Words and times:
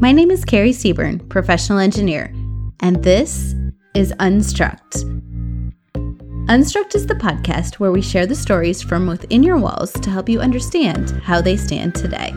My 0.00 0.12
name 0.12 0.30
is 0.30 0.44
Carrie 0.44 0.70
Seaburn, 0.70 1.28
professional 1.28 1.80
engineer, 1.80 2.32
and 2.78 3.02
this 3.02 3.56
is 3.96 4.12
Unstruct. 4.20 5.02
Unstruct 6.46 6.94
is 6.94 7.06
the 7.06 7.16
podcast 7.16 7.80
where 7.80 7.90
we 7.90 8.00
share 8.00 8.24
the 8.24 8.36
stories 8.36 8.80
from 8.80 9.08
within 9.08 9.42
your 9.42 9.58
walls 9.58 9.90
to 9.92 10.08
help 10.08 10.28
you 10.28 10.40
understand 10.40 11.10
how 11.22 11.40
they 11.40 11.56
stand 11.56 11.96
today. 11.96 12.32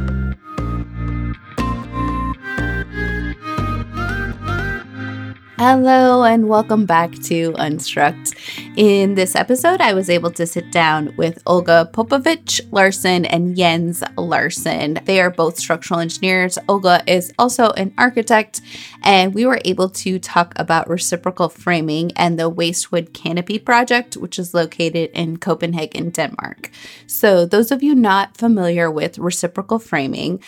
Hello, 5.63 6.23
and 6.23 6.49
welcome 6.49 6.87
back 6.87 7.11
to 7.11 7.51
Unstruct. 7.51 8.33
In 8.77 9.13
this 9.13 9.35
episode, 9.35 9.79
I 9.79 9.93
was 9.93 10.09
able 10.09 10.31
to 10.31 10.47
sit 10.47 10.71
down 10.71 11.13
with 11.17 11.43
Olga 11.45 11.87
Popovic 11.93 12.61
Larsen 12.71 13.25
and 13.25 13.55
Jens 13.55 14.03
Larsen. 14.17 14.99
They 15.05 15.21
are 15.21 15.29
both 15.29 15.59
structural 15.59 15.99
engineers. 15.99 16.57
Olga 16.67 17.03
is 17.05 17.31
also 17.37 17.69
an 17.73 17.93
architect, 17.99 18.61
and 19.03 19.35
we 19.35 19.45
were 19.45 19.61
able 19.63 19.87
to 19.89 20.17
talk 20.17 20.53
about 20.55 20.89
reciprocal 20.89 21.47
framing 21.47 22.11
and 22.13 22.39
the 22.39 22.49
Wastewood 22.49 23.13
Canopy 23.13 23.59
project, 23.59 24.17
which 24.17 24.39
is 24.39 24.55
located 24.55 25.11
in 25.13 25.37
Copenhagen, 25.37 26.09
Denmark. 26.09 26.71
So, 27.05 27.45
those 27.45 27.69
of 27.69 27.83
you 27.83 27.93
not 27.93 28.35
familiar 28.35 28.89
with 28.89 29.19
reciprocal 29.19 29.77
framing, 29.77 30.41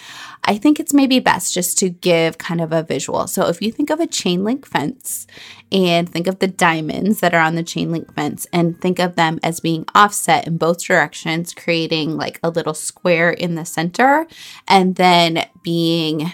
I 0.43 0.57
think 0.57 0.79
it's 0.79 0.93
maybe 0.93 1.19
best 1.19 1.53
just 1.53 1.77
to 1.77 1.89
give 1.91 2.39
kind 2.39 2.61
of 2.61 2.71
a 2.71 2.81
visual. 2.81 3.27
So, 3.27 3.45
if 3.47 3.61
you 3.61 3.71
think 3.71 3.91
of 3.91 3.99
a 3.99 4.07
chain 4.07 4.43
link 4.43 4.65
fence, 4.65 5.02
fence 5.03 5.27
and 5.71 6.09
think 6.09 6.27
of 6.27 6.39
the 6.39 6.47
diamonds 6.47 7.19
that 7.19 7.33
are 7.33 7.41
on 7.41 7.55
the 7.55 7.63
chain 7.63 7.91
link 7.91 8.13
fence 8.13 8.47
and 8.53 8.79
think 8.79 8.99
of 8.99 9.15
them 9.15 9.39
as 9.43 9.59
being 9.59 9.85
offset 9.95 10.47
in 10.47 10.57
both 10.57 10.83
directions, 10.83 11.53
creating 11.53 12.15
like 12.15 12.39
a 12.43 12.49
little 12.49 12.73
square 12.73 13.31
in 13.31 13.55
the 13.55 13.65
center 13.65 14.27
and 14.67 14.95
then 14.95 15.47
being 15.63 16.33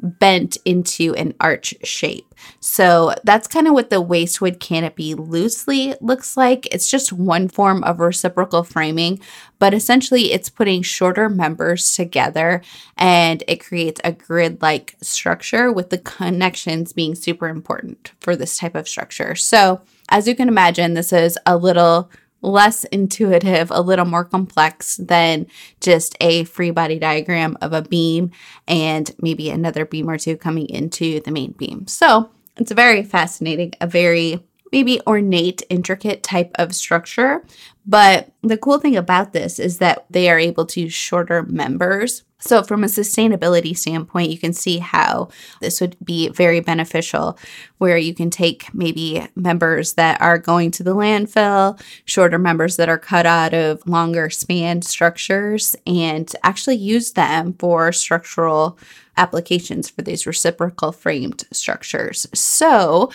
bent 0.00 0.58
into 0.64 1.14
an 1.14 1.34
arch 1.40 1.74
shape. 1.82 2.34
So 2.60 3.14
that's 3.24 3.48
kind 3.48 3.66
of 3.66 3.72
what 3.72 3.90
the 3.90 4.02
wastewood 4.02 4.60
canopy 4.60 5.14
loosely 5.14 5.94
looks 6.00 6.36
like. 6.36 6.66
It's 6.72 6.90
just 6.90 7.12
one 7.12 7.48
form 7.48 7.82
of 7.84 8.00
reciprocal 8.00 8.62
framing, 8.62 9.20
but 9.58 9.72
essentially 9.72 10.32
it's 10.32 10.50
putting 10.50 10.82
shorter 10.82 11.28
members 11.28 11.94
together 11.94 12.62
and 12.96 13.42
it 13.48 13.64
creates 13.64 14.00
a 14.04 14.12
grid 14.12 14.60
like 14.60 14.96
structure 15.00 15.72
with 15.72 15.90
the 15.90 15.98
connections 15.98 16.92
being 16.92 17.14
super 17.14 17.48
important 17.48 18.12
for 18.20 18.36
this 18.36 18.58
type 18.58 18.74
of 18.74 18.88
structure. 18.88 19.34
So 19.34 19.80
as 20.08 20.28
you 20.28 20.36
can 20.36 20.48
imagine, 20.48 20.94
this 20.94 21.12
is 21.12 21.38
a 21.46 21.56
little 21.56 22.10
less 22.46 22.84
intuitive, 22.84 23.70
a 23.70 23.80
little 23.80 24.04
more 24.04 24.24
complex 24.24 24.96
than 24.98 25.46
just 25.80 26.16
a 26.20 26.44
free 26.44 26.70
body 26.70 26.98
diagram 26.98 27.58
of 27.60 27.72
a 27.72 27.82
beam 27.82 28.30
and 28.68 29.10
maybe 29.20 29.50
another 29.50 29.84
beam 29.84 30.08
or 30.08 30.16
two 30.16 30.36
coming 30.36 30.68
into 30.68 31.20
the 31.20 31.32
main 31.32 31.52
beam. 31.52 31.86
So 31.88 32.30
it's 32.56 32.72
very 32.72 33.02
fascinating, 33.02 33.72
a 33.80 33.86
very 33.86 34.45
maybe 34.72 35.00
ornate, 35.06 35.62
intricate 35.68 36.22
type 36.22 36.50
of 36.56 36.74
structure. 36.74 37.44
But 37.86 38.32
the 38.42 38.56
cool 38.56 38.78
thing 38.78 38.96
about 38.96 39.32
this 39.32 39.58
is 39.58 39.78
that 39.78 40.06
they 40.10 40.28
are 40.28 40.38
able 40.38 40.66
to 40.66 40.80
use 40.82 40.92
shorter 40.92 41.42
members 41.44 42.24
so, 42.38 42.62
from 42.62 42.84
a 42.84 42.86
sustainability 42.86 43.76
standpoint, 43.76 44.30
you 44.30 44.38
can 44.38 44.52
see 44.52 44.78
how 44.78 45.30
this 45.60 45.80
would 45.80 45.96
be 46.04 46.28
very 46.28 46.60
beneficial, 46.60 47.38
where 47.78 47.96
you 47.96 48.14
can 48.14 48.28
take 48.28 48.72
maybe 48.74 49.26
members 49.34 49.94
that 49.94 50.20
are 50.20 50.36
going 50.36 50.70
to 50.72 50.82
the 50.82 50.94
landfill, 50.94 51.80
shorter 52.04 52.38
members 52.38 52.76
that 52.76 52.90
are 52.90 52.98
cut 52.98 53.24
out 53.24 53.54
of 53.54 53.86
longer 53.88 54.28
span 54.28 54.82
structures, 54.82 55.74
and 55.86 56.30
actually 56.42 56.76
use 56.76 57.12
them 57.12 57.54
for 57.54 57.90
structural 57.90 58.78
applications 59.16 59.88
for 59.88 60.02
these 60.02 60.26
reciprocal 60.26 60.92
framed 60.92 61.44
structures. 61.52 62.26
So, 62.34 63.10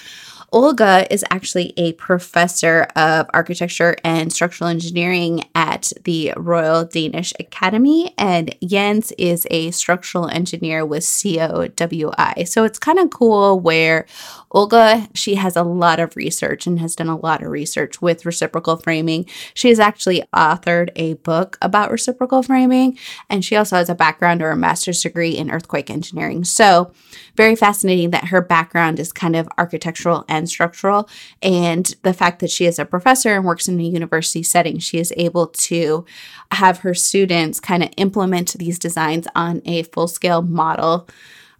Olga 0.53 1.07
is 1.09 1.23
actually 1.31 1.73
a 1.77 1.93
professor 1.93 2.85
of 2.97 3.25
architecture 3.33 3.95
and 4.03 4.33
structural 4.33 4.69
engineering 4.69 5.45
at 5.55 5.93
the 6.03 6.33
Royal 6.35 6.83
Danish 6.83 7.31
Academy, 7.39 8.13
and 8.17 8.53
Jens 8.61 9.13
is 9.13 9.47
a 9.49 9.71
structural 9.71 10.27
engineer 10.27 10.85
with 10.85 11.03
COWI. 11.03 12.45
So 12.49 12.65
it's 12.65 12.79
kind 12.79 12.99
of 12.99 13.11
cool 13.11 13.61
where 13.61 14.05
Olga, 14.51 15.07
she 15.13 15.35
has 15.35 15.55
a 15.55 15.63
lot 15.63 16.01
of 16.01 16.17
research 16.17 16.67
and 16.67 16.81
has 16.81 16.97
done 16.97 17.07
a 17.07 17.17
lot 17.17 17.41
of 17.41 17.49
research 17.49 18.01
with 18.01 18.25
reciprocal 18.25 18.75
framing. 18.75 19.25
She 19.53 19.69
has 19.69 19.79
actually 19.79 20.21
authored 20.35 20.89
a 20.97 21.13
book 21.13 21.57
about 21.61 21.91
reciprocal 21.91 22.43
framing, 22.43 22.97
and 23.29 23.45
she 23.45 23.55
also 23.55 23.77
has 23.77 23.89
a 23.89 23.95
background 23.95 24.41
or 24.41 24.51
a 24.51 24.57
master's 24.57 25.01
degree 25.01 25.31
in 25.31 25.49
earthquake 25.49 25.89
engineering. 25.89 26.43
So, 26.43 26.91
very 27.41 27.55
fascinating 27.55 28.11
that 28.11 28.25
her 28.25 28.39
background 28.39 28.99
is 28.99 29.11
kind 29.11 29.35
of 29.35 29.49
architectural 29.57 30.23
and 30.29 30.47
structural. 30.47 31.09
And 31.41 31.95
the 32.03 32.13
fact 32.13 32.39
that 32.39 32.51
she 32.51 32.67
is 32.67 32.77
a 32.77 32.85
professor 32.85 33.35
and 33.35 33.43
works 33.43 33.67
in 33.67 33.79
a 33.79 33.83
university 33.83 34.43
setting, 34.43 34.77
she 34.77 34.99
is 34.99 35.11
able 35.17 35.47
to 35.47 36.05
have 36.51 36.79
her 36.79 36.93
students 36.93 37.59
kind 37.59 37.81
of 37.81 37.89
implement 37.97 38.53
these 38.53 38.77
designs 38.77 39.27
on 39.33 39.63
a 39.65 39.81
full 39.81 40.07
scale 40.07 40.43
model 40.43 41.07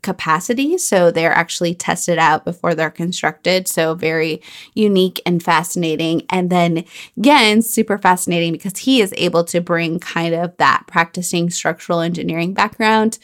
capacity. 0.03 0.77
So 0.77 1.09
they're 1.09 1.33
actually 1.33 1.73
tested 1.73 2.19
out 2.19 2.45
before 2.45 2.75
they're 2.75 2.91
constructed. 2.91 3.67
So 3.67 3.95
very 3.95 4.39
unique 4.75 5.19
and 5.25 5.41
fascinating. 5.41 6.27
And 6.29 6.51
then 6.51 6.85
again, 7.17 7.63
super 7.63 7.97
fascinating 7.97 8.51
because 8.51 8.77
he 8.77 9.01
is 9.01 9.15
able 9.17 9.43
to 9.45 9.61
bring 9.61 9.99
kind 9.99 10.35
of 10.35 10.55
that 10.57 10.83
practicing 10.85 11.49
structural 11.49 12.01
engineering 12.01 12.53
background 12.53 13.17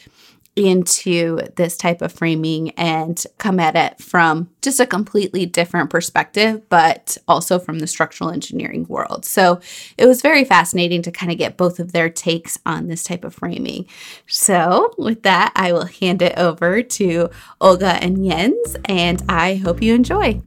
into 0.58 1.40
this 1.56 1.76
type 1.76 2.02
of 2.02 2.12
framing 2.12 2.70
and 2.70 3.24
come 3.38 3.60
at 3.60 3.76
it 3.76 4.02
from 4.02 4.50
just 4.62 4.80
a 4.80 4.86
completely 4.86 5.46
different 5.46 5.90
perspective, 5.90 6.68
but 6.68 7.16
also 7.26 7.58
from 7.58 7.78
the 7.78 7.86
structural 7.86 8.30
engineering 8.30 8.86
world. 8.88 9.24
So 9.24 9.60
it 9.96 10.06
was 10.06 10.20
very 10.22 10.44
fascinating 10.44 11.02
to 11.02 11.12
kind 11.12 11.30
of 11.30 11.38
get 11.38 11.56
both 11.56 11.78
of 11.78 11.92
their 11.92 12.10
takes 12.10 12.58
on 12.66 12.88
this 12.88 13.04
type 13.04 13.24
of 13.24 13.34
framing. 13.34 13.86
So, 14.26 14.94
with 14.98 15.22
that, 15.22 15.52
I 15.54 15.72
will 15.72 15.86
hand 15.86 16.22
it 16.22 16.36
over 16.36 16.82
to 16.82 17.30
Olga 17.60 17.98
and 18.02 18.24
Jens, 18.24 18.76
and 18.84 19.22
I 19.28 19.56
hope 19.56 19.82
you 19.82 19.94
enjoy. 19.94 20.42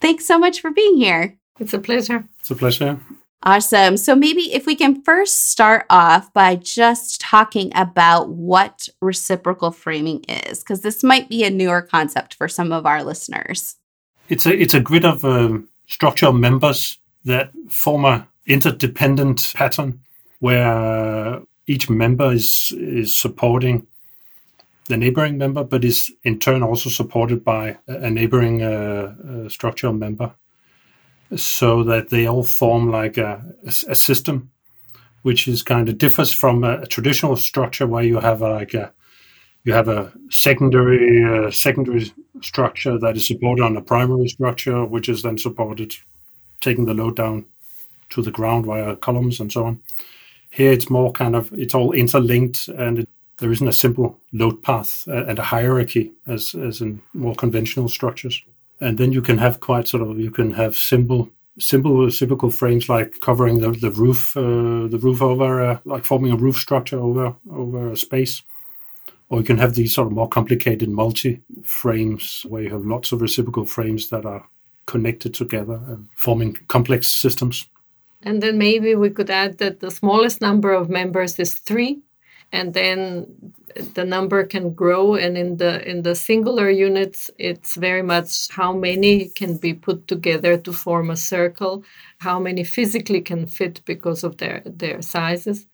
Thanks 0.00 0.26
so 0.26 0.38
much 0.38 0.60
for 0.60 0.70
being 0.70 0.96
here. 0.96 1.38
It's 1.58 1.74
a 1.74 1.78
pleasure. 1.78 2.28
It's 2.40 2.50
a 2.50 2.54
pleasure. 2.54 3.00
Awesome. 3.42 3.96
So 3.96 4.16
maybe 4.16 4.52
if 4.52 4.66
we 4.66 4.74
can 4.74 5.02
first 5.02 5.50
start 5.50 5.86
off 5.88 6.32
by 6.32 6.56
just 6.56 7.20
talking 7.20 7.70
about 7.74 8.30
what 8.30 8.88
reciprocal 9.00 9.70
framing 9.70 10.24
is, 10.24 10.60
because 10.60 10.80
this 10.80 11.04
might 11.04 11.28
be 11.28 11.44
a 11.44 11.50
newer 11.50 11.82
concept 11.82 12.34
for 12.34 12.48
some 12.48 12.72
of 12.72 12.86
our 12.86 13.04
listeners. 13.04 13.76
It's 14.28 14.46
a 14.46 14.52
it's 14.52 14.74
a 14.74 14.80
grid 14.80 15.04
of 15.04 15.24
um, 15.24 15.68
structural 15.86 16.32
members 16.32 16.98
that 17.24 17.52
form 17.68 18.04
a 18.04 18.26
interdependent 18.46 19.52
pattern 19.54 20.00
where 20.40 21.40
each 21.66 21.88
member 21.88 22.32
is 22.32 22.72
is 22.76 23.16
supporting 23.16 23.86
the 24.88 24.96
neighboring 24.96 25.36
member, 25.36 25.62
but 25.62 25.84
is 25.84 26.12
in 26.24 26.38
turn 26.38 26.62
also 26.62 26.88
supported 26.88 27.44
by 27.44 27.76
a 27.86 28.10
neighboring 28.10 28.62
uh, 28.62 29.14
uh, 29.28 29.48
structural 29.48 29.92
member 29.92 30.32
so 31.34 31.82
that 31.84 32.10
they 32.10 32.26
all 32.26 32.44
form 32.44 32.90
like 32.90 33.16
a, 33.18 33.42
a, 33.64 33.94
system, 33.94 34.50
which 35.22 35.48
is 35.48 35.62
kind 35.62 35.88
of 35.88 35.98
differs 35.98 36.32
from 36.32 36.62
a, 36.62 36.82
a, 36.82 36.86
traditional 36.86 37.36
structure 37.36 37.86
where 37.86 38.04
you 38.04 38.20
have 38.20 38.42
a, 38.42 38.48
like 38.48 38.74
a 38.74 38.92
you 39.64 39.72
have 39.72 39.88
a 39.88 40.12
secondary 40.30 41.24
uh, 41.24 41.50
secondary 41.50 42.12
structure 42.40 42.98
that 42.98 43.16
is 43.16 43.26
supported 43.26 43.64
on 43.64 43.76
a 43.76 43.82
primary 43.82 44.28
structure, 44.28 44.84
which 44.84 45.08
is 45.08 45.22
then 45.22 45.38
supported 45.38 45.92
taking 46.60 46.84
the 46.84 46.94
load 46.94 47.16
down 47.16 47.44
to 48.10 48.22
the 48.22 48.30
ground 48.30 48.66
via 48.66 48.94
columns 48.94 49.40
and 49.40 49.50
so 49.50 49.64
on. 49.64 49.80
Here 50.50 50.70
it's 50.70 50.88
more 50.88 51.10
kind 51.10 51.34
of 51.34 51.52
it's 51.52 51.74
all 51.74 51.92
interlinked 51.92 52.68
and 52.68 53.00
it, 53.00 53.08
there 53.38 53.50
isn't 53.50 53.66
a 53.66 53.72
simple 53.72 54.20
load 54.32 54.62
path 54.62 55.04
and 55.08 55.38
a 55.38 55.42
hierarchy 55.42 56.12
as 56.28 56.54
as 56.54 56.80
in 56.80 57.02
more 57.12 57.34
conventional 57.34 57.88
structures 57.88 58.40
and 58.80 58.98
then 58.98 59.12
you 59.12 59.22
can 59.22 59.38
have 59.38 59.60
quite 59.60 59.88
sort 59.88 60.02
of 60.02 60.18
you 60.18 60.30
can 60.30 60.52
have 60.52 60.76
simple 60.76 61.30
simple 61.58 62.04
reciprocal 62.04 62.50
frames 62.50 62.88
like 62.88 63.20
covering 63.20 63.60
the, 63.60 63.70
the 63.70 63.90
roof 63.90 64.36
uh, 64.36 64.86
the 64.88 64.98
roof 65.00 65.22
over 65.22 65.62
uh, 65.62 65.78
like 65.84 66.04
forming 66.04 66.32
a 66.32 66.36
roof 66.36 66.56
structure 66.56 66.98
over 66.98 67.34
over 67.50 67.92
a 67.92 67.96
space. 67.96 68.42
Or 69.28 69.38
you 69.38 69.44
can 69.44 69.58
have 69.58 69.74
these 69.74 69.92
sort 69.92 70.06
of 70.06 70.12
more 70.12 70.28
complicated 70.28 70.88
multi 70.88 71.40
frames 71.64 72.46
where 72.48 72.62
you 72.62 72.70
have 72.70 72.86
lots 72.86 73.10
of 73.10 73.20
reciprocal 73.20 73.64
frames 73.64 74.08
that 74.10 74.24
are 74.24 74.46
connected 74.86 75.34
together 75.34 75.80
and 75.88 76.08
forming 76.16 76.54
complex 76.68 77.08
systems. 77.08 77.66
And 78.22 78.40
then 78.40 78.56
maybe 78.56 78.94
we 78.94 79.10
could 79.10 79.30
add 79.30 79.58
that 79.58 79.80
the 79.80 79.90
smallest 79.90 80.40
number 80.40 80.72
of 80.72 80.88
members 80.88 81.38
is 81.40 81.54
three 81.54 82.02
and 82.52 82.74
then 82.74 83.52
the 83.94 84.04
number 84.04 84.44
can 84.44 84.72
grow. 84.72 85.14
And 85.14 85.36
in 85.36 85.56
the 85.56 85.88
in 85.88 86.02
the 86.02 86.14
singular 86.14 86.70
units 86.70 87.30
it's 87.38 87.76
very 87.76 88.02
much 88.02 88.48
how 88.50 88.72
many 88.72 89.28
can 89.28 89.58
be 89.58 89.74
put 89.74 90.08
together 90.08 90.56
to 90.58 90.72
form 90.72 91.10
a 91.10 91.16
circle 91.16 91.84
how 92.18 92.38
many 92.38 92.64
physically 92.64 93.20
can 93.20 93.46
fit 93.46 93.82
because 93.84 94.24
of 94.24 94.38
their 94.38 94.62
their 94.64 95.02
sizes. 95.02 95.66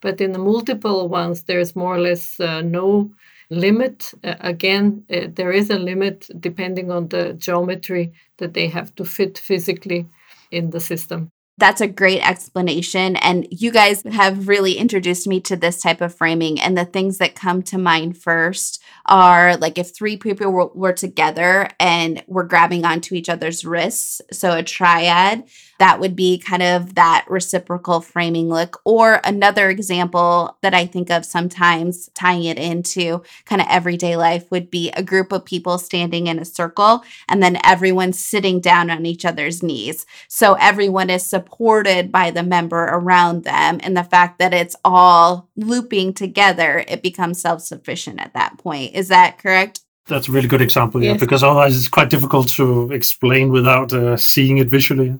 But 0.00 0.20
in 0.20 0.32
the 0.32 0.38
multiple 0.38 1.08
ones 1.08 1.44
there's 1.44 1.76
more 1.76 1.96
or 1.96 2.00
less 2.00 2.40
uh, 2.40 2.62
no 2.62 3.10
limit. 3.50 4.12
Uh, 4.24 4.36
again 4.40 5.04
uh, 5.12 5.26
there 5.34 5.52
is 5.52 5.70
a 5.70 5.78
limit 5.78 6.28
depending 6.40 6.90
on 6.90 7.08
the 7.08 7.34
geometry 7.34 8.12
that 8.38 8.54
they 8.54 8.68
have 8.68 8.94
to 8.94 9.04
fit 9.04 9.36
physically 9.38 10.06
in 10.50 10.70
the 10.70 10.80
system 10.80 11.30
that's 11.60 11.80
a 11.80 11.86
great 11.86 12.26
explanation. 12.26 13.16
And 13.16 13.46
you 13.50 13.70
guys 13.70 14.02
have 14.02 14.48
really 14.48 14.74
introduced 14.74 15.26
me 15.26 15.40
to 15.42 15.56
this 15.56 15.80
type 15.80 16.00
of 16.00 16.14
framing. 16.14 16.60
And 16.60 16.76
the 16.76 16.84
things 16.84 17.18
that 17.18 17.34
come 17.34 17.62
to 17.64 17.78
mind 17.78 18.18
first 18.18 18.82
are 19.06 19.56
like 19.56 19.78
if 19.78 19.94
three 19.94 20.16
people 20.16 20.50
were, 20.50 20.68
were 20.68 20.92
together 20.92 21.68
and 21.78 22.24
were 22.26 22.44
grabbing 22.44 22.84
onto 22.84 23.14
each 23.14 23.28
other's 23.28 23.64
wrists, 23.64 24.20
so 24.32 24.56
a 24.56 24.62
triad, 24.62 25.44
that 25.80 25.98
would 25.98 26.14
be 26.14 26.36
kind 26.38 26.62
of 26.62 26.94
that 26.94 27.24
reciprocal 27.26 28.02
framing 28.02 28.50
look. 28.50 28.82
Or 28.84 29.22
another 29.24 29.70
example 29.70 30.58
that 30.60 30.74
I 30.74 30.84
think 30.84 31.10
of 31.10 31.24
sometimes 31.24 32.10
tying 32.14 32.44
it 32.44 32.58
into 32.58 33.22
kind 33.46 33.62
of 33.62 33.66
everyday 33.70 34.14
life 34.14 34.50
would 34.50 34.70
be 34.70 34.90
a 34.90 35.02
group 35.02 35.32
of 35.32 35.46
people 35.46 35.78
standing 35.78 36.26
in 36.26 36.38
a 36.38 36.44
circle 36.44 37.02
and 37.28 37.42
then 37.42 37.58
everyone 37.64 38.12
sitting 38.12 38.60
down 38.60 38.90
on 38.90 39.06
each 39.06 39.24
other's 39.24 39.62
knees. 39.62 40.04
So 40.28 40.52
everyone 40.60 41.08
is 41.08 41.26
supported 41.26 42.12
by 42.12 42.30
the 42.30 42.42
member 42.42 42.84
around 42.84 43.44
them. 43.44 43.80
And 43.82 43.96
the 43.96 44.04
fact 44.04 44.38
that 44.38 44.52
it's 44.52 44.76
all 44.84 45.48
looping 45.56 46.12
together, 46.12 46.84
it 46.88 47.02
becomes 47.02 47.40
self 47.40 47.62
sufficient 47.62 48.20
at 48.20 48.34
that 48.34 48.58
point. 48.58 48.94
Is 48.94 49.08
that 49.08 49.38
correct? 49.38 49.80
That's 50.08 50.28
a 50.28 50.32
really 50.32 50.48
good 50.48 50.60
example, 50.60 51.02
yeah, 51.02 51.16
because 51.16 51.42
otherwise 51.42 51.74
it's 51.76 51.88
quite 51.88 52.10
difficult 52.10 52.48
to 52.48 52.92
explain 52.92 53.50
without 53.50 53.92
uh, 53.94 54.18
seeing 54.18 54.58
it 54.58 54.68
visually 54.68 55.18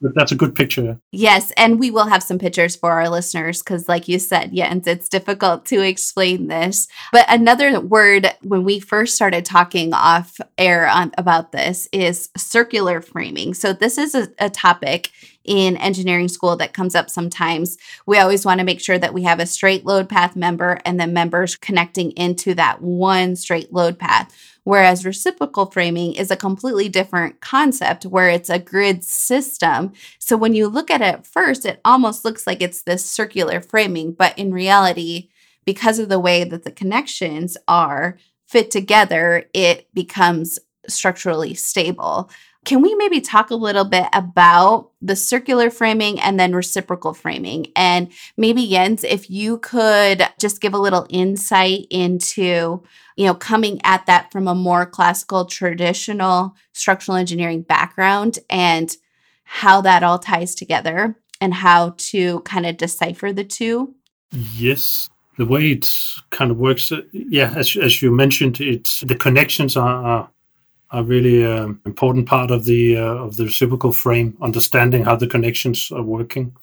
that's 0.00 0.32
a 0.32 0.36
good 0.36 0.54
picture. 0.54 0.98
Yes, 1.12 1.52
and 1.56 1.78
we 1.78 1.90
will 1.90 2.06
have 2.06 2.22
some 2.22 2.38
pictures 2.38 2.76
for 2.76 2.92
our 2.92 3.08
listeners 3.08 3.62
because, 3.62 3.88
like 3.88 4.08
you 4.08 4.18
said, 4.18 4.54
Jens, 4.54 4.86
it's 4.86 5.08
difficult 5.08 5.66
to 5.66 5.80
explain 5.80 6.48
this. 6.48 6.88
But 7.12 7.26
another 7.28 7.80
word 7.80 8.28
when 8.42 8.64
we 8.64 8.80
first 8.80 9.14
started 9.14 9.44
talking 9.44 9.92
off 9.94 10.38
air 10.58 10.88
on, 10.88 11.12
about 11.18 11.52
this 11.52 11.88
is 11.92 12.30
circular 12.36 13.00
framing. 13.00 13.54
So 13.54 13.72
this 13.72 13.98
is 13.98 14.14
a, 14.14 14.28
a 14.38 14.50
topic 14.50 15.10
in 15.44 15.76
engineering 15.76 16.28
school 16.28 16.56
that 16.56 16.72
comes 16.72 16.94
up 16.94 17.10
sometimes. 17.10 17.76
We 18.06 18.18
always 18.18 18.44
want 18.44 18.60
to 18.60 18.64
make 18.64 18.80
sure 18.80 18.98
that 18.98 19.14
we 19.14 19.22
have 19.24 19.40
a 19.40 19.46
straight 19.46 19.84
load 19.84 20.08
path 20.08 20.36
member 20.36 20.80
and 20.84 20.98
then 20.98 21.12
members 21.12 21.56
connecting 21.56 22.12
into 22.12 22.54
that 22.54 22.80
one 22.80 23.36
straight 23.36 23.72
load 23.72 23.98
path. 23.98 24.34
Whereas 24.64 25.04
reciprocal 25.04 25.66
framing 25.66 26.14
is 26.14 26.30
a 26.30 26.36
completely 26.36 26.88
different 26.88 27.40
concept 27.40 28.04
where 28.04 28.28
it's 28.28 28.50
a 28.50 28.58
grid 28.58 29.04
system. 29.04 29.92
So 30.18 30.36
when 30.36 30.54
you 30.54 30.68
look 30.68 30.90
at 30.90 31.02
it 31.02 31.26
first, 31.26 31.64
it 31.64 31.80
almost 31.84 32.24
looks 32.24 32.46
like 32.46 32.62
it's 32.62 32.82
this 32.82 33.04
circular 33.04 33.60
framing, 33.60 34.12
but 34.12 34.36
in 34.38 34.52
reality, 34.52 35.28
because 35.64 35.98
of 35.98 36.08
the 36.08 36.20
way 36.20 36.44
that 36.44 36.64
the 36.64 36.72
connections 36.72 37.56
are 37.68 38.18
fit 38.46 38.70
together, 38.70 39.44
it 39.54 39.88
becomes 39.94 40.58
structurally 40.88 41.54
stable. 41.54 42.30
Can 42.64 42.80
we 42.80 42.94
maybe 42.94 43.20
talk 43.20 43.50
a 43.50 43.56
little 43.56 43.84
bit 43.84 44.06
about 44.12 44.90
the 45.02 45.16
circular 45.16 45.70
framing 45.70 46.18
and 46.20 46.40
then 46.40 46.54
reciprocal 46.54 47.12
framing? 47.12 47.66
And 47.76 48.10
maybe 48.36 48.66
Jens, 48.68 49.04
if 49.04 49.28
you 49.28 49.58
could 49.58 50.26
just 50.38 50.60
give 50.60 50.72
a 50.72 50.78
little 50.78 51.06
insight 51.10 51.86
into, 51.90 52.82
you 53.16 53.26
know, 53.26 53.34
coming 53.34 53.80
at 53.84 54.06
that 54.06 54.32
from 54.32 54.48
a 54.48 54.54
more 54.54 54.86
classical, 54.86 55.44
traditional 55.44 56.54
structural 56.72 57.16
engineering 57.16 57.62
background 57.62 58.38
and 58.48 58.96
how 59.44 59.80
that 59.82 60.02
all 60.02 60.18
ties 60.18 60.54
together 60.54 61.16
and 61.40 61.52
how 61.52 61.94
to 61.98 62.40
kind 62.40 62.64
of 62.64 62.76
decipher 62.78 63.32
the 63.32 63.44
two. 63.44 63.94
Yes, 64.32 65.10
the 65.36 65.44
way 65.44 65.72
it 65.72 65.94
kind 66.30 66.50
of 66.50 66.56
works, 66.56 66.90
uh, 66.90 67.02
yeah, 67.12 67.52
as, 67.56 67.76
as 67.76 68.00
you 68.00 68.10
mentioned, 68.10 68.60
it's 68.60 69.00
the 69.00 69.16
connections 69.16 69.76
are, 69.76 70.04
are 70.04 70.30
a 70.94 71.02
really 71.02 71.44
um, 71.44 71.80
important 71.84 72.26
part 72.26 72.50
of 72.50 72.64
the 72.64 72.96
uh, 72.96 73.24
of 73.26 73.36
the 73.36 73.44
reciprocal 73.44 73.92
frame, 73.92 74.36
understanding 74.40 75.04
how 75.04 75.16
the 75.16 75.26
connections 75.26 75.90
are 75.90 76.02
working. 76.02 76.54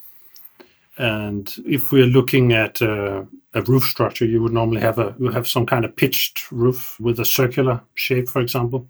And 0.97 1.53
if 1.65 1.91
we're 1.91 2.05
looking 2.05 2.53
at 2.53 2.81
uh, 2.81 3.23
a 3.53 3.61
roof 3.63 3.83
structure, 3.83 4.25
you 4.25 4.41
would 4.41 4.53
normally 4.53 4.81
have 4.81 4.99
a 4.99 5.15
you 5.19 5.31
have 5.31 5.47
some 5.47 5.65
kind 5.65 5.83
of 5.83 5.95
pitched 5.95 6.51
roof 6.51 6.97
with 6.99 7.19
a 7.19 7.25
circular 7.25 7.81
shape, 7.95 8.29
for 8.29 8.41
example. 8.41 8.87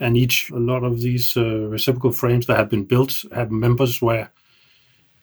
And 0.00 0.16
each 0.16 0.50
a 0.50 0.58
lot 0.58 0.82
of 0.82 1.00
these 1.00 1.36
uh, 1.36 1.68
reciprocal 1.68 2.10
frames 2.10 2.46
that 2.46 2.56
have 2.56 2.68
been 2.68 2.84
built 2.84 3.24
have 3.32 3.52
members 3.52 4.02
where 4.02 4.32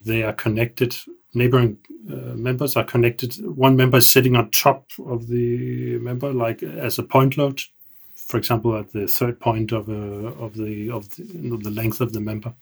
they 0.05 0.23
are 0.23 0.33
connected. 0.33 0.95
Neighboring 1.33 1.77
uh, 2.09 2.35
members 2.35 2.77
are 2.77 2.85
connected. 2.85 3.35
One 3.43 3.75
member 3.75 3.97
is 3.97 4.09
sitting 4.09 4.37
on 4.37 4.51
top 4.51 4.89
of 5.05 5.27
the 5.27 5.97
member, 5.99 6.31
like 6.33 6.63
as 6.63 6.97
a 6.97 7.03
point 7.03 7.35
load, 7.37 7.61
for 8.29 8.37
example, 8.37 8.77
at 8.77 8.93
the 8.93 9.07
third 9.07 9.39
point 9.39 9.71
of 9.71 9.89
uh, 9.89 10.43
of 10.45 10.53
the 10.53 10.91
of 10.91 11.09
the, 11.15 11.23
the, 11.63 11.71
length 11.71 11.99
of 11.99 12.13
the 12.13 12.19
member, 12.19 12.53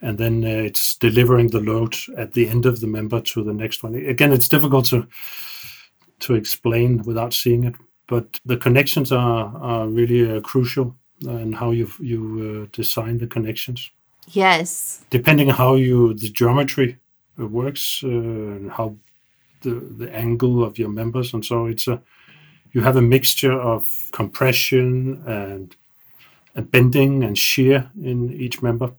and 0.00 0.18
then 0.18 0.44
uh, 0.44 0.48
it's 0.68 0.94
delivering 0.94 1.48
the 1.48 1.60
load 1.60 1.96
at 2.16 2.32
the 2.32 2.48
end 2.48 2.64
of 2.64 2.80
the 2.80 2.86
member 2.86 3.20
to 3.20 3.42
the 3.42 3.52
next 3.52 3.82
one. 3.82 3.96
Again, 3.96 4.32
it's 4.32 4.48
difficult 4.48 4.86
to 4.86 5.08
to 6.20 6.34
explain 6.34 7.02
without 7.02 7.34
seeing 7.34 7.64
it, 7.64 7.74
but 8.06 8.40
the 8.46 8.56
connections 8.56 9.10
are 9.10 9.52
are 9.56 9.88
really 9.88 10.36
uh, 10.36 10.40
crucial 10.42 10.94
and 11.22 11.56
how 11.56 11.72
you 11.72 11.90
you 11.98 12.20
uh, 12.62 12.68
design 12.70 13.18
the 13.18 13.26
connections. 13.26 13.90
Yes. 14.28 15.04
Depending 15.10 15.48
how 15.48 15.74
you 15.74 16.14
the 16.14 16.28
geometry 16.28 16.98
works 17.36 18.00
uh, 18.04 18.08
and 18.08 18.70
how 18.70 18.96
the 19.62 19.74
the 19.98 20.14
angle 20.14 20.62
of 20.62 20.78
your 20.78 20.88
members 20.88 21.34
and 21.34 21.44
so 21.44 21.66
it's 21.66 21.88
a 21.88 22.00
you 22.72 22.80
have 22.82 22.96
a 22.96 23.02
mixture 23.02 23.52
of 23.52 23.88
compression 24.12 25.22
and, 25.26 25.74
and 26.54 26.70
bending 26.70 27.24
and 27.24 27.38
shear 27.38 27.90
in 28.02 28.32
each 28.32 28.62
member. 28.62 28.92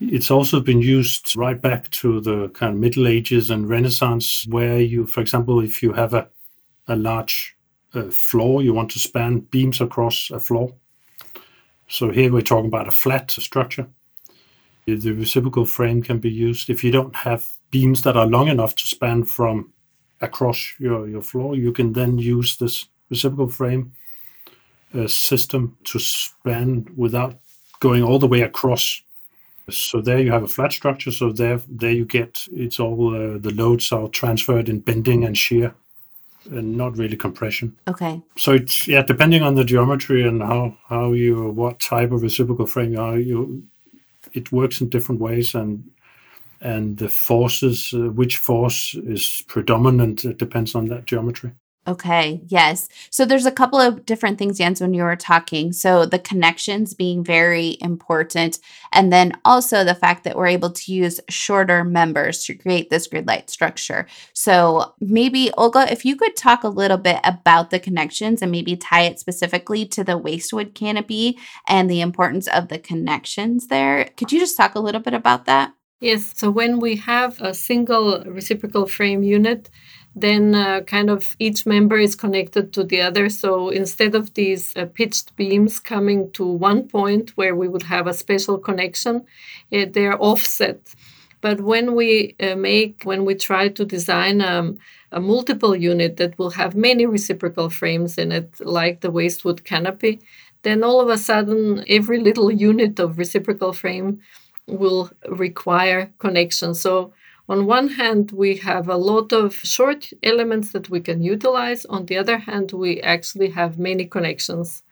It's 0.00 0.30
also 0.30 0.60
been 0.60 0.80
used 0.80 1.36
right 1.36 1.60
back 1.60 1.90
to 1.90 2.20
the 2.20 2.48
kind 2.48 2.72
of 2.72 2.80
Middle 2.80 3.06
Ages 3.06 3.50
and 3.50 3.68
Renaissance, 3.68 4.46
where 4.48 4.80
you, 4.80 5.06
for 5.06 5.20
example, 5.20 5.60
if 5.60 5.82
you 5.82 5.92
have 5.92 6.14
a, 6.14 6.28
a 6.88 6.96
large 6.96 7.54
uh, 7.94 8.04
floor, 8.04 8.62
you 8.62 8.72
want 8.72 8.90
to 8.92 8.98
span 8.98 9.40
beams 9.40 9.80
across 9.80 10.30
a 10.30 10.40
floor. 10.40 10.72
So 11.88 12.10
here 12.10 12.32
we're 12.32 12.40
talking 12.40 12.68
about 12.68 12.88
a 12.88 12.92
flat 12.92 13.30
structure. 13.30 13.88
The 14.86 15.12
reciprocal 15.12 15.66
frame 15.66 16.02
can 16.02 16.18
be 16.18 16.30
used 16.30 16.70
if 16.70 16.82
you 16.82 16.90
don't 16.90 17.14
have 17.14 17.46
beams 17.70 18.02
that 18.02 18.16
are 18.16 18.26
long 18.26 18.48
enough 18.48 18.74
to 18.76 18.86
span 18.86 19.24
from 19.24 19.72
across 20.20 20.74
your, 20.78 21.08
your 21.08 21.22
floor. 21.22 21.56
You 21.56 21.72
can 21.72 21.92
then 21.92 22.18
use 22.18 22.56
this 22.56 22.86
reciprocal 23.08 23.48
frame 23.48 23.92
uh, 24.94 25.06
system 25.06 25.76
to 25.84 25.98
span 25.98 26.86
without 26.96 27.38
going 27.80 28.02
all 28.02 28.18
the 28.18 28.26
way 28.26 28.42
across. 28.42 29.02
So 29.68 30.00
there 30.00 30.18
you 30.18 30.32
have 30.32 30.42
a 30.42 30.48
flat 30.48 30.72
structure. 30.72 31.12
So 31.12 31.32
there, 31.32 31.60
there 31.68 31.92
you 31.92 32.04
get 32.04 32.46
it's 32.52 32.80
all 32.80 33.14
uh, 33.14 33.38
the 33.38 33.52
loads 33.54 33.92
are 33.92 34.08
transferred 34.08 34.68
in 34.68 34.80
bending 34.80 35.24
and 35.24 35.38
shear, 35.38 35.72
and 36.46 36.76
not 36.76 36.96
really 36.96 37.16
compression. 37.16 37.76
Okay. 37.86 38.20
So 38.36 38.52
it's 38.52 38.88
yeah, 38.88 39.02
depending 39.02 39.42
on 39.42 39.54
the 39.54 39.64
geometry 39.64 40.26
and 40.26 40.42
how 40.42 40.76
how 40.88 41.12
you 41.12 41.50
what 41.50 41.78
type 41.78 42.10
of 42.10 42.22
reciprocal 42.22 42.66
frame 42.66 42.92
you 42.94 43.00
are, 43.00 43.18
you 43.18 43.62
it 44.32 44.50
works 44.50 44.80
in 44.80 44.88
different 44.88 45.20
ways 45.20 45.54
and 45.54 45.88
and 46.60 46.98
the 46.98 47.08
forces, 47.08 47.92
uh, 47.94 48.10
which 48.10 48.36
force 48.36 48.94
is 48.94 49.42
predominant, 49.48 50.24
it 50.24 50.38
depends 50.38 50.74
on 50.74 50.86
that 50.86 51.06
geometry. 51.06 51.52
Okay, 51.88 52.42
yes. 52.46 52.88
So 53.08 53.24
there's 53.24 53.46
a 53.46 53.50
couple 53.50 53.80
of 53.80 54.04
different 54.04 54.38
things, 54.38 54.58
Jens, 54.58 54.82
when 54.82 54.92
you 54.92 55.02
were 55.02 55.16
talking. 55.16 55.72
So 55.72 56.04
the 56.04 56.18
connections 56.18 56.92
being 56.92 57.24
very 57.24 57.78
important, 57.80 58.58
and 58.92 59.10
then 59.10 59.32
also 59.46 59.82
the 59.82 59.94
fact 59.94 60.24
that 60.24 60.36
we're 60.36 60.48
able 60.48 60.70
to 60.70 60.92
use 60.92 61.20
shorter 61.30 61.82
members 61.82 62.44
to 62.44 62.54
create 62.54 62.90
this 62.90 63.06
grid 63.06 63.26
light 63.26 63.48
structure. 63.48 64.06
So 64.34 64.94
maybe, 65.00 65.50
Olga, 65.56 65.90
if 65.90 66.04
you 66.04 66.16
could 66.16 66.36
talk 66.36 66.64
a 66.64 66.68
little 66.68 66.98
bit 66.98 67.18
about 67.24 67.70
the 67.70 67.80
connections 67.80 68.42
and 68.42 68.52
maybe 68.52 68.76
tie 68.76 69.02
it 69.04 69.18
specifically 69.18 69.86
to 69.86 70.04
the 70.04 70.18
wastewood 70.18 70.74
canopy 70.74 71.38
and 71.66 71.90
the 71.90 72.02
importance 72.02 72.46
of 72.46 72.68
the 72.68 72.78
connections 72.78 73.68
there. 73.68 74.10
Could 74.18 74.32
you 74.32 74.38
just 74.38 74.56
talk 74.56 74.74
a 74.74 74.80
little 74.80 75.00
bit 75.00 75.14
about 75.14 75.46
that? 75.46 75.72
Yes. 76.00 76.32
So 76.36 76.50
when 76.50 76.80
we 76.80 76.96
have 76.96 77.40
a 77.42 77.52
single 77.52 78.22
reciprocal 78.24 78.86
frame 78.86 79.22
unit, 79.22 79.68
then 80.16 80.54
uh, 80.54 80.80
kind 80.80 81.10
of 81.10 81.36
each 81.38 81.66
member 81.66 81.98
is 81.98 82.16
connected 82.16 82.72
to 82.72 82.84
the 82.84 83.02
other. 83.02 83.28
So 83.28 83.68
instead 83.68 84.14
of 84.14 84.32
these 84.34 84.74
uh, 84.76 84.86
pitched 84.86 85.36
beams 85.36 85.78
coming 85.78 86.30
to 86.32 86.44
one 86.46 86.88
point 86.88 87.36
where 87.36 87.54
we 87.54 87.68
would 87.68 87.82
have 87.84 88.06
a 88.06 88.14
special 88.14 88.58
connection, 88.58 89.26
uh, 89.72 89.86
they're 89.92 90.20
offset. 90.20 90.80
But 91.42 91.60
when 91.60 91.94
we 91.94 92.34
uh, 92.40 92.56
make, 92.56 93.02
when 93.04 93.24
we 93.24 93.34
try 93.34 93.68
to 93.68 93.84
design 93.84 94.40
um, 94.40 94.78
a 95.12 95.20
multiple 95.20 95.76
unit 95.76 96.16
that 96.16 96.38
will 96.38 96.50
have 96.50 96.74
many 96.74 97.06
reciprocal 97.06 97.70
frames 97.70 98.18
in 98.18 98.32
it, 98.32 98.50
like 98.60 99.00
the 99.00 99.10
wastewood 99.12 99.64
canopy, 99.64 100.20
then 100.62 100.82
all 100.82 101.00
of 101.00 101.08
a 101.08 101.16
sudden 101.18 101.84
every 101.88 102.20
little 102.20 102.50
unit 102.50 102.98
of 102.98 103.18
reciprocal 103.18 103.72
frame 103.72 104.20
will 104.70 105.10
require 105.28 106.12
connection. 106.18 106.74
So 106.74 107.12
on 107.48 107.66
one 107.66 107.88
hand, 107.88 108.30
we 108.30 108.56
have 108.58 108.88
a 108.88 108.96
lot 108.96 109.32
of 109.32 109.54
short 109.54 110.10
elements 110.22 110.70
that 110.70 110.88
we 110.88 111.00
can 111.00 111.20
utilize. 111.22 111.84
On 111.86 112.06
the 112.06 112.16
other 112.16 112.38
hand, 112.38 112.70
we 112.70 113.00
actually 113.00 113.50
have 113.50 113.78
many 113.78 114.06
connections. 114.06 114.84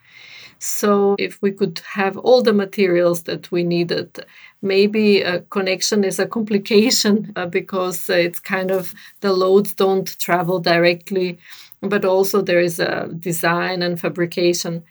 So 0.59 1.15
if 1.21 1.41
we 1.41 1.53
could 1.53 1.81
have 1.87 2.17
all 2.19 2.43
the 2.43 2.53
materials 2.53 3.23
that 3.25 3.53
we 3.53 3.63
needed, 3.63 4.19
maybe 4.61 5.23
a 5.23 5.41
connection 5.43 6.03
is 6.03 6.19
a 6.19 6.27
complication 6.27 7.33
uh, 7.37 7.47
because 7.47 8.11
it's 8.11 8.41
kind 8.41 8.73
of 8.73 8.93
the 9.21 9.33
loads 9.33 9.73
don't 9.73 10.19
travel 10.19 10.59
directly, 10.59 11.39
but 11.81 12.05
also 12.05 12.43
there 12.43 12.61
is 12.61 12.81
a 12.81 13.09
design 13.21 13.83
and 13.83 14.01
fabrication. 14.01 14.83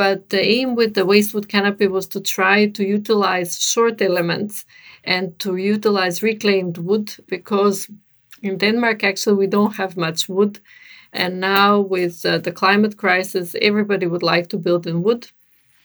But 0.00 0.30
the 0.30 0.40
aim 0.40 0.76
with 0.76 0.94
the 0.94 1.04
wastewood 1.04 1.48
canopy 1.48 1.86
was 1.86 2.06
to 2.06 2.20
try 2.22 2.68
to 2.68 2.82
utilize 2.82 3.60
short 3.60 4.00
elements 4.00 4.64
and 5.04 5.38
to 5.40 5.56
utilize 5.56 6.22
reclaimed 6.22 6.78
wood 6.78 7.08
because 7.28 7.86
in 8.42 8.56
Denmark, 8.56 9.04
actually, 9.04 9.36
we 9.36 9.46
don't 9.46 9.76
have 9.76 9.98
much 9.98 10.26
wood. 10.26 10.58
And 11.12 11.38
now, 11.38 11.80
with 11.80 12.24
uh, 12.24 12.38
the 12.38 12.50
climate 12.50 12.96
crisis, 12.96 13.54
everybody 13.60 14.06
would 14.06 14.22
like 14.22 14.48
to 14.48 14.56
build 14.56 14.86
in 14.86 15.02
wood. 15.02 15.22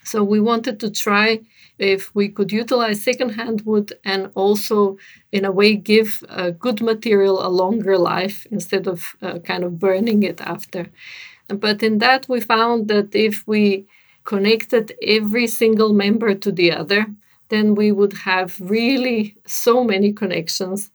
So, 0.02 0.24
we 0.24 0.40
wanted 0.40 0.80
to 0.80 0.90
try 0.90 1.40
if 1.78 2.14
we 2.14 2.30
could 2.30 2.52
utilize 2.52 3.02
secondhand 3.02 3.66
wood 3.66 3.92
and 4.02 4.30
also, 4.34 4.96
in 5.30 5.44
a 5.44 5.52
way, 5.52 5.76
give 5.76 6.24
a 6.30 6.52
good 6.52 6.80
material 6.80 7.46
a 7.46 7.50
longer 7.62 7.98
life 7.98 8.46
instead 8.50 8.86
of 8.86 9.14
uh, 9.20 9.40
kind 9.40 9.62
of 9.62 9.78
burning 9.78 10.22
it 10.22 10.40
after. 10.40 10.86
But 11.48 11.82
in 11.82 11.98
that, 11.98 12.28
we 12.30 12.40
found 12.40 12.88
that 12.88 13.14
if 13.14 13.46
we 13.46 13.86
connected 14.26 14.92
every 15.02 15.46
single 15.46 15.94
member 15.94 16.34
to 16.34 16.52
the 16.52 16.72
other, 16.72 17.06
then 17.48 17.74
we 17.74 17.92
would 17.92 18.12
have 18.12 18.60
really 18.60 19.36
so 19.46 19.84
many 19.84 20.12
connections. 20.12 20.90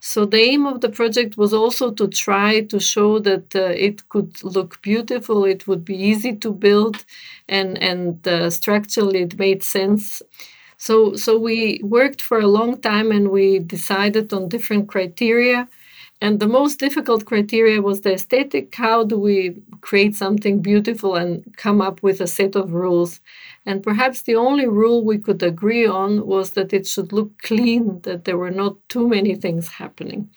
So 0.00 0.24
the 0.24 0.38
aim 0.38 0.66
of 0.66 0.80
the 0.80 0.88
project 0.88 1.36
was 1.36 1.52
also 1.52 1.90
to 1.92 2.08
try 2.08 2.62
to 2.62 2.80
show 2.80 3.18
that 3.20 3.54
uh, 3.54 3.74
it 3.88 4.08
could 4.08 4.42
look 4.42 4.80
beautiful, 4.82 5.44
it 5.44 5.66
would 5.68 5.84
be 5.84 5.96
easy 5.96 6.34
to 6.36 6.52
build, 6.52 7.04
and 7.48 7.76
and 7.82 8.26
uh, 8.26 8.50
structurally 8.50 9.20
it 9.22 9.38
made 9.38 9.62
sense. 9.62 10.22
So 10.78 11.14
so 11.16 11.38
we 11.38 11.80
worked 11.84 12.22
for 12.22 12.40
a 12.40 12.46
long 12.58 12.80
time 12.80 13.12
and 13.12 13.28
we 13.28 13.58
decided 13.58 14.32
on 14.32 14.48
different 14.48 14.88
criteria 14.88 15.68
and 16.20 16.38
the 16.38 16.46
most 16.46 16.78
difficult 16.78 17.24
criteria 17.24 17.80
was 17.80 18.02
the 18.02 18.12
aesthetic. 18.12 18.74
How 18.74 19.04
do 19.04 19.18
we 19.18 19.56
create 19.80 20.14
something 20.14 20.60
beautiful 20.60 21.16
and 21.16 21.44
come 21.56 21.80
up 21.80 22.02
with 22.02 22.20
a 22.20 22.26
set 22.26 22.56
of 22.56 22.74
rules? 22.74 23.20
And 23.64 23.82
perhaps 23.82 24.22
the 24.22 24.36
only 24.36 24.66
rule 24.66 25.02
we 25.04 25.18
could 25.18 25.42
agree 25.42 25.86
on 25.86 26.26
was 26.26 26.50
that 26.52 26.74
it 26.74 26.86
should 26.86 27.12
look 27.12 27.38
clean, 27.38 28.00
that 28.02 28.26
there 28.26 28.36
were 28.36 28.50
not 28.50 28.76
too 28.88 29.08
many 29.08 29.34
things 29.34 29.68
happening. 29.68 30.28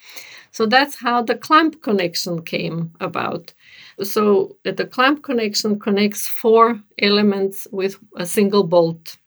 So 0.52 0.66
that's 0.66 0.96
how 0.96 1.24
the 1.24 1.36
clamp 1.36 1.82
connection 1.82 2.44
came 2.44 2.92
about. 3.02 3.54
So 4.02 4.56
the 4.64 4.86
clamp 4.86 5.24
connection 5.24 5.80
connects 5.80 6.28
four 6.30 6.80
elements 7.00 7.68
with 7.72 7.98
a 8.16 8.26
single 8.26 8.64
bolt. 8.64 9.18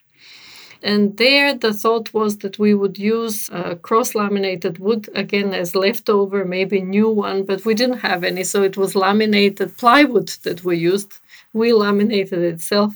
And 0.87 1.17
there, 1.17 1.53
the 1.53 1.73
thought 1.73 2.15
was 2.15 2.39
that 2.39 2.61
we 2.61 2.73
would 2.73 2.97
use 2.97 3.51
uh, 3.51 3.75
cross 3.75 4.15
laminated 4.15 4.79
wood 4.79 5.09
again 5.17 5.53
as 5.53 5.75
leftover, 5.75 6.45
maybe 6.45 6.81
new 6.81 7.11
one, 7.11 7.43
but 7.43 7.65
we 7.65 7.75
didn't 7.75 8.07
have 8.11 8.23
any. 8.23 8.45
So 8.45 8.63
it 8.63 8.77
was 8.77 8.95
laminated 8.95 9.77
plywood 9.79 10.29
that 10.45 10.63
we 10.63 10.77
used. 10.77 11.19
We 11.53 11.73
laminated 11.73 12.39
itself. 12.39 12.95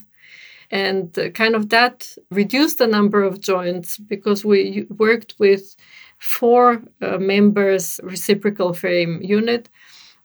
And 0.71 1.19
uh, 1.19 1.31
kind 1.31 1.53
of 1.53 1.67
that 1.71 2.15
reduced 2.29 2.77
the 2.77 2.87
number 2.87 3.23
of 3.23 3.41
joints 3.41 3.97
because 3.97 4.45
we 4.45 4.87
worked 4.97 5.35
with 5.37 5.75
four 6.17 6.81
uh, 7.01 7.17
members 7.17 7.99
reciprocal 8.03 8.71
frame 8.73 9.19
unit. 9.21 9.67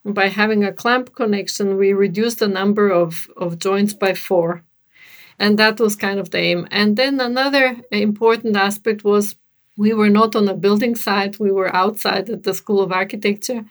By 0.04 0.28
having 0.28 0.62
a 0.62 0.72
clamp 0.72 1.16
connection, 1.16 1.76
we 1.76 1.92
reduced 1.94 2.38
the 2.38 2.46
number 2.46 2.90
of, 2.90 3.26
of 3.36 3.58
joints 3.58 3.92
by 3.92 4.14
four. 4.14 4.62
And 5.38 5.58
that 5.58 5.80
was 5.80 5.96
kind 5.96 6.18
of 6.18 6.30
the 6.30 6.38
aim. 6.38 6.66
And 6.70 6.96
then 6.96 7.20
another 7.20 7.76
important 7.90 8.56
aspect 8.56 9.04
was 9.04 9.36
we 9.76 9.92
were 9.92 10.08
not 10.08 10.34
on 10.34 10.48
a 10.48 10.54
building 10.54 10.94
site, 10.94 11.38
we 11.38 11.50
were 11.50 11.74
outside 11.74 12.30
at 12.30 12.44
the 12.44 12.54
School 12.54 12.80
of 12.80 12.92
Architecture, 12.92 13.64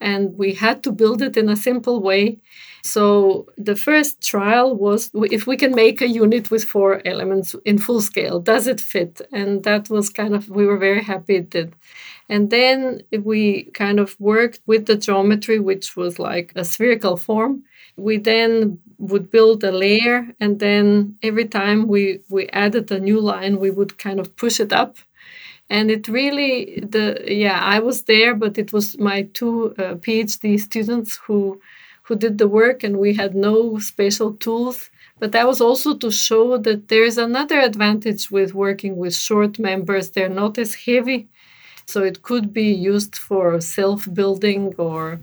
and 0.00 0.36
we 0.36 0.54
had 0.54 0.82
to 0.82 0.90
build 0.90 1.22
it 1.22 1.36
in 1.36 1.48
a 1.48 1.56
simple 1.56 2.02
way. 2.02 2.40
So 2.82 3.46
the 3.56 3.76
first 3.76 4.20
trial 4.20 4.74
was 4.76 5.10
if 5.14 5.46
we 5.46 5.56
can 5.56 5.72
make 5.72 6.02
a 6.02 6.08
unit 6.08 6.50
with 6.50 6.64
four 6.64 7.00
elements 7.06 7.54
in 7.64 7.78
full 7.78 8.00
scale, 8.00 8.40
does 8.40 8.66
it 8.66 8.80
fit? 8.80 9.20
And 9.30 9.62
that 9.62 9.88
was 9.88 10.10
kind 10.10 10.34
of, 10.34 10.48
we 10.48 10.66
were 10.66 10.78
very 10.78 11.02
happy 11.02 11.36
it 11.36 11.50
did. 11.50 11.74
And 12.28 12.50
then 12.50 13.02
we 13.22 13.64
kind 13.74 13.98
of 14.00 14.18
worked 14.20 14.60
with 14.66 14.86
the 14.86 14.96
geometry, 14.96 15.58
which 15.58 15.96
was 15.96 16.18
like 16.18 16.52
a 16.56 16.64
spherical 16.64 17.16
form. 17.16 17.64
We 17.96 18.16
then 18.18 18.78
would 18.98 19.30
build 19.30 19.64
a 19.64 19.72
layer 19.72 20.28
and 20.40 20.60
then 20.60 21.16
every 21.22 21.46
time 21.46 21.88
we 21.88 22.20
we 22.30 22.48
added 22.50 22.90
a 22.92 23.00
new 23.00 23.20
line 23.20 23.58
we 23.58 23.70
would 23.70 23.98
kind 23.98 24.20
of 24.20 24.34
push 24.36 24.60
it 24.60 24.72
up. 24.72 24.96
And 25.68 25.90
it 25.90 26.06
really 26.08 26.80
the 26.80 27.22
yeah 27.26 27.60
i 27.60 27.78
was 27.80 28.04
there 28.04 28.34
but 28.34 28.58
it 28.58 28.72
was 28.72 28.98
my 28.98 29.22
two 29.34 29.74
uh, 29.78 29.94
phd 30.04 30.60
students 30.60 31.18
who 31.24 31.60
who 32.02 32.16
did 32.16 32.38
the 32.38 32.48
work 32.48 32.82
and 32.82 32.98
we 32.98 33.14
had 33.14 33.34
no 33.34 33.78
special 33.78 34.34
tools. 34.34 34.90
But 35.18 35.32
that 35.32 35.46
was 35.46 35.60
also 35.60 35.96
to 35.98 36.10
show 36.10 36.58
that 36.58 36.88
there's 36.88 37.16
another 37.16 37.60
advantage 37.60 38.30
with 38.30 38.54
working 38.54 38.96
with 38.96 39.14
short 39.14 39.58
members. 39.58 40.10
They're 40.10 40.28
not 40.28 40.58
as 40.58 40.74
heavy 40.74 41.28
so 41.86 42.02
it 42.02 42.22
could 42.22 42.52
be 42.52 42.72
used 42.72 43.16
for 43.16 43.60
self 43.60 44.12
building 44.12 44.74
or 44.78 45.20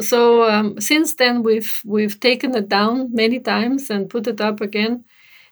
so 0.00 0.48
um, 0.48 0.80
since 0.80 1.14
then 1.14 1.42
we've 1.42 1.80
we've 1.84 2.20
taken 2.20 2.54
it 2.54 2.68
down 2.68 3.12
many 3.12 3.40
times 3.40 3.90
and 3.90 4.08
put 4.10 4.26
it 4.26 4.40
up 4.40 4.60
again 4.60 5.04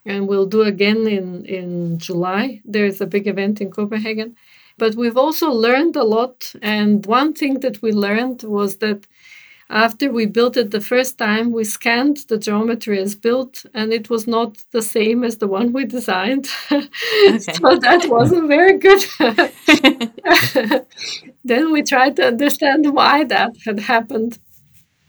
and 0.05 0.29
we'll 0.29 0.47
do 0.47 0.63
again 0.63 1.07
in 1.07 1.45
in 1.45 1.99
july. 1.99 2.61
There's 2.65 3.01
a 3.01 3.07
big 3.07 3.27
event 3.27 3.61
in 3.61 3.71
copenhagen. 3.71 4.37
But 4.79 4.95
we've 4.95 5.17
also 5.17 5.51
learned 5.51 5.97
a 5.97 6.05
lot 6.05 6.55
and 6.63 7.05
one 7.05 7.35
thing 7.35 7.61
that 7.61 7.83
we 7.83 7.91
learned 7.93 8.45
was 8.45 8.77
that 8.79 9.09
after 9.71 10.11
we 10.11 10.25
built 10.25 10.57
it 10.57 10.71
the 10.71 10.81
first 10.81 11.19
time, 11.19 11.53
we 11.53 11.65
scanned 11.65 12.19
the 12.29 12.39
geometry 12.39 12.99
as 12.99 13.15
built, 13.15 13.67
and 13.75 13.93
it 13.93 14.09
was 14.09 14.27
not 14.27 14.57
the 14.73 14.81
same 14.81 15.23
as 15.25 15.39
the 15.39 15.47
one 15.47 15.73
we 15.75 15.85
designed. 15.85 16.47
so 16.47 16.79
that 16.79 18.07
wasn't 18.09 18.49
very 18.49 18.79
good. 18.79 19.05
then 21.45 21.71
we 21.71 21.83
tried 21.83 22.17
to 22.17 22.27
understand 22.27 22.95
why 22.95 23.25
that 23.25 23.53
had 23.67 23.81
happened. 23.81 24.39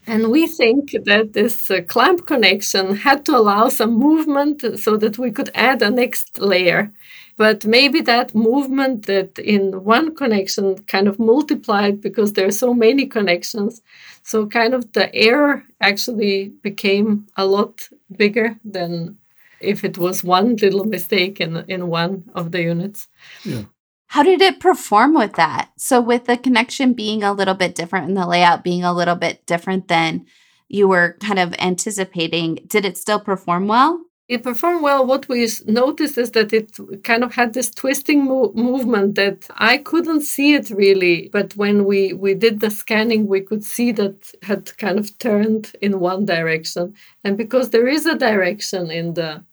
And 0.06 0.30
we 0.30 0.46
think 0.46 0.90
that 1.04 1.32
this 1.32 1.70
uh, 1.70 1.80
clamp 1.86 2.26
connection 2.26 2.96
had 2.96 3.24
to 3.26 3.36
allow 3.36 3.68
some 3.68 3.94
movement 3.94 4.78
so 4.78 4.96
that 4.96 5.18
we 5.18 5.30
could 5.30 5.50
add 5.54 5.80
a 5.82 5.90
next 5.90 6.38
layer. 6.38 6.92
But 7.40 7.64
maybe 7.64 8.02
that 8.02 8.34
movement 8.34 9.06
that 9.06 9.38
in 9.38 9.82
one 9.82 10.14
connection 10.14 10.76
kind 10.84 11.08
of 11.08 11.18
multiplied 11.18 12.02
because 12.02 12.34
there 12.34 12.46
are 12.46 12.52
so 12.64 12.74
many 12.74 13.06
connections. 13.06 13.80
So, 14.22 14.46
kind 14.46 14.74
of 14.74 14.92
the 14.92 15.06
error 15.14 15.64
actually 15.80 16.52
became 16.60 17.28
a 17.38 17.46
lot 17.46 17.88
bigger 18.14 18.58
than 18.62 19.16
if 19.58 19.84
it 19.84 19.96
was 19.96 20.22
one 20.22 20.56
little 20.56 20.84
mistake 20.84 21.40
in, 21.40 21.64
in 21.66 21.88
one 21.88 22.24
of 22.34 22.52
the 22.52 22.60
units. 22.60 23.08
Yeah. 23.42 23.62
How 24.08 24.22
did 24.22 24.42
it 24.42 24.60
perform 24.60 25.14
with 25.14 25.32
that? 25.36 25.70
So, 25.78 25.98
with 25.98 26.26
the 26.26 26.36
connection 26.36 26.92
being 26.92 27.22
a 27.22 27.32
little 27.32 27.54
bit 27.54 27.74
different 27.74 28.08
and 28.08 28.18
the 28.18 28.26
layout 28.26 28.62
being 28.62 28.84
a 28.84 28.92
little 28.92 29.16
bit 29.16 29.46
different 29.46 29.88
than 29.88 30.26
you 30.68 30.88
were 30.88 31.16
kind 31.20 31.38
of 31.38 31.54
anticipating, 31.58 32.56
did 32.66 32.84
it 32.84 32.98
still 32.98 33.18
perform 33.18 33.66
well? 33.66 33.98
It 34.30 34.44
performed 34.44 34.82
well. 34.82 35.04
What 35.04 35.28
we 35.28 35.48
noticed 35.66 36.16
is 36.16 36.30
that 36.30 36.52
it 36.52 36.70
kind 37.02 37.24
of 37.24 37.34
had 37.34 37.52
this 37.52 37.68
twisting 37.68 38.26
mo- 38.26 38.52
movement 38.54 39.16
that 39.16 39.48
I 39.56 39.78
couldn't 39.78 40.22
see 40.22 40.54
it 40.54 40.70
really, 40.70 41.28
but 41.32 41.56
when 41.56 41.84
we 41.84 42.12
we 42.12 42.34
did 42.34 42.60
the 42.60 42.70
scanning, 42.70 43.26
we 43.26 43.40
could 43.40 43.64
see 43.64 43.90
that 43.92 44.32
had 44.42 44.76
kind 44.78 44.98
of 45.00 45.18
turned 45.18 45.72
in 45.82 45.98
one 45.98 46.26
direction, 46.26 46.94
and 47.24 47.36
because 47.36 47.70
there 47.70 47.88
is 47.88 48.06
a 48.06 48.14
direction 48.28 48.90
in 48.90 49.14
the 49.14 49.44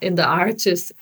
in 0.00 0.14
the 0.14 0.26
arches, 0.26 0.92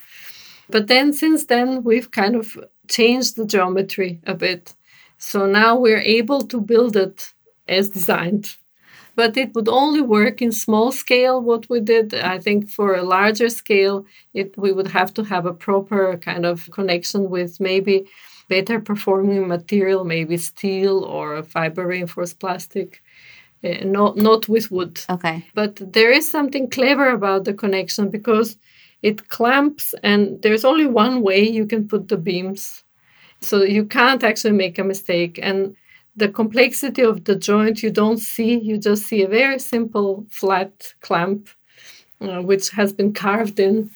but 0.71 0.87
then 0.87 1.13
since 1.13 1.45
then 1.47 1.85
we've 1.85 2.11
kind 2.11 2.35
of 2.35 2.57
changed 2.89 3.37
the 3.37 3.47
geometry 3.47 4.21
a 4.27 4.35
bit. 4.35 4.75
So 5.19 5.47
now 5.47 5.77
we're 5.79 6.07
able 6.21 6.43
to 6.47 6.61
build 6.61 6.97
it 6.97 7.35
as 7.69 7.91
designed. 7.91 8.58
But 9.19 9.37
it 9.37 9.51
would 9.55 9.69
only 9.69 10.01
work 10.01 10.41
in 10.41 10.53
small 10.53 10.93
scale 10.93 11.37
what 11.51 11.63
we 11.69 11.81
did. 11.81 12.15
I 12.15 12.39
think 12.39 12.71
for 12.71 12.95
a 12.95 13.09
larger 13.17 13.49
scale, 13.49 14.07
it 14.33 14.49
we 14.65 14.71
would 14.77 14.91
have 14.99 15.11
to 15.15 15.23
have 15.33 15.45
a 15.47 15.59
proper 15.67 16.03
kind 16.29 16.45
of 16.47 16.57
connection 16.71 17.21
with 17.29 17.59
maybe 17.59 17.97
better 18.49 18.79
performing 18.81 19.49
material, 19.49 20.05
maybe 20.05 20.37
steel 20.37 20.97
or 21.15 21.43
fiber 21.43 21.85
reinforced 21.87 22.39
plastic. 22.39 23.03
Uh, 23.65 23.85
not 23.99 24.17
not 24.17 24.49
with 24.49 24.71
wood. 24.71 24.95
Okay. 25.11 25.37
But 25.61 25.73
there 25.97 26.13
is 26.19 26.31
something 26.31 26.71
clever 26.71 27.09
about 27.11 27.45
the 27.45 27.55
connection 27.55 28.11
because 28.11 28.57
it 29.03 29.29
clamps 29.37 29.95
and 30.03 30.21
there's 30.43 30.65
only 30.65 30.87
one 30.87 31.23
way 31.23 31.41
you 31.59 31.67
can 31.67 31.89
put 31.89 32.09
the 32.09 32.17
beams 32.17 32.85
so 33.41 33.63
you 33.63 33.85
can't 33.85 34.25
actually 34.25 34.57
make 34.57 34.79
a 34.79 34.85
mistake 34.85 35.39
and 35.43 35.77
the 36.19 36.29
complexity 36.29 37.03
of 37.03 37.25
the 37.25 37.37
joint 37.37 37.83
you 37.83 37.91
don't 37.91 38.19
see 38.19 38.59
you 38.59 38.79
just 38.79 39.05
see 39.07 39.23
a 39.23 39.29
very 39.29 39.59
simple 39.59 40.27
flat 40.31 40.95
clamp 41.01 41.49
uh, 42.21 42.43
which 42.43 42.71
has 42.71 42.93
been 42.93 43.13
carved 43.13 43.61
in. 43.61 43.91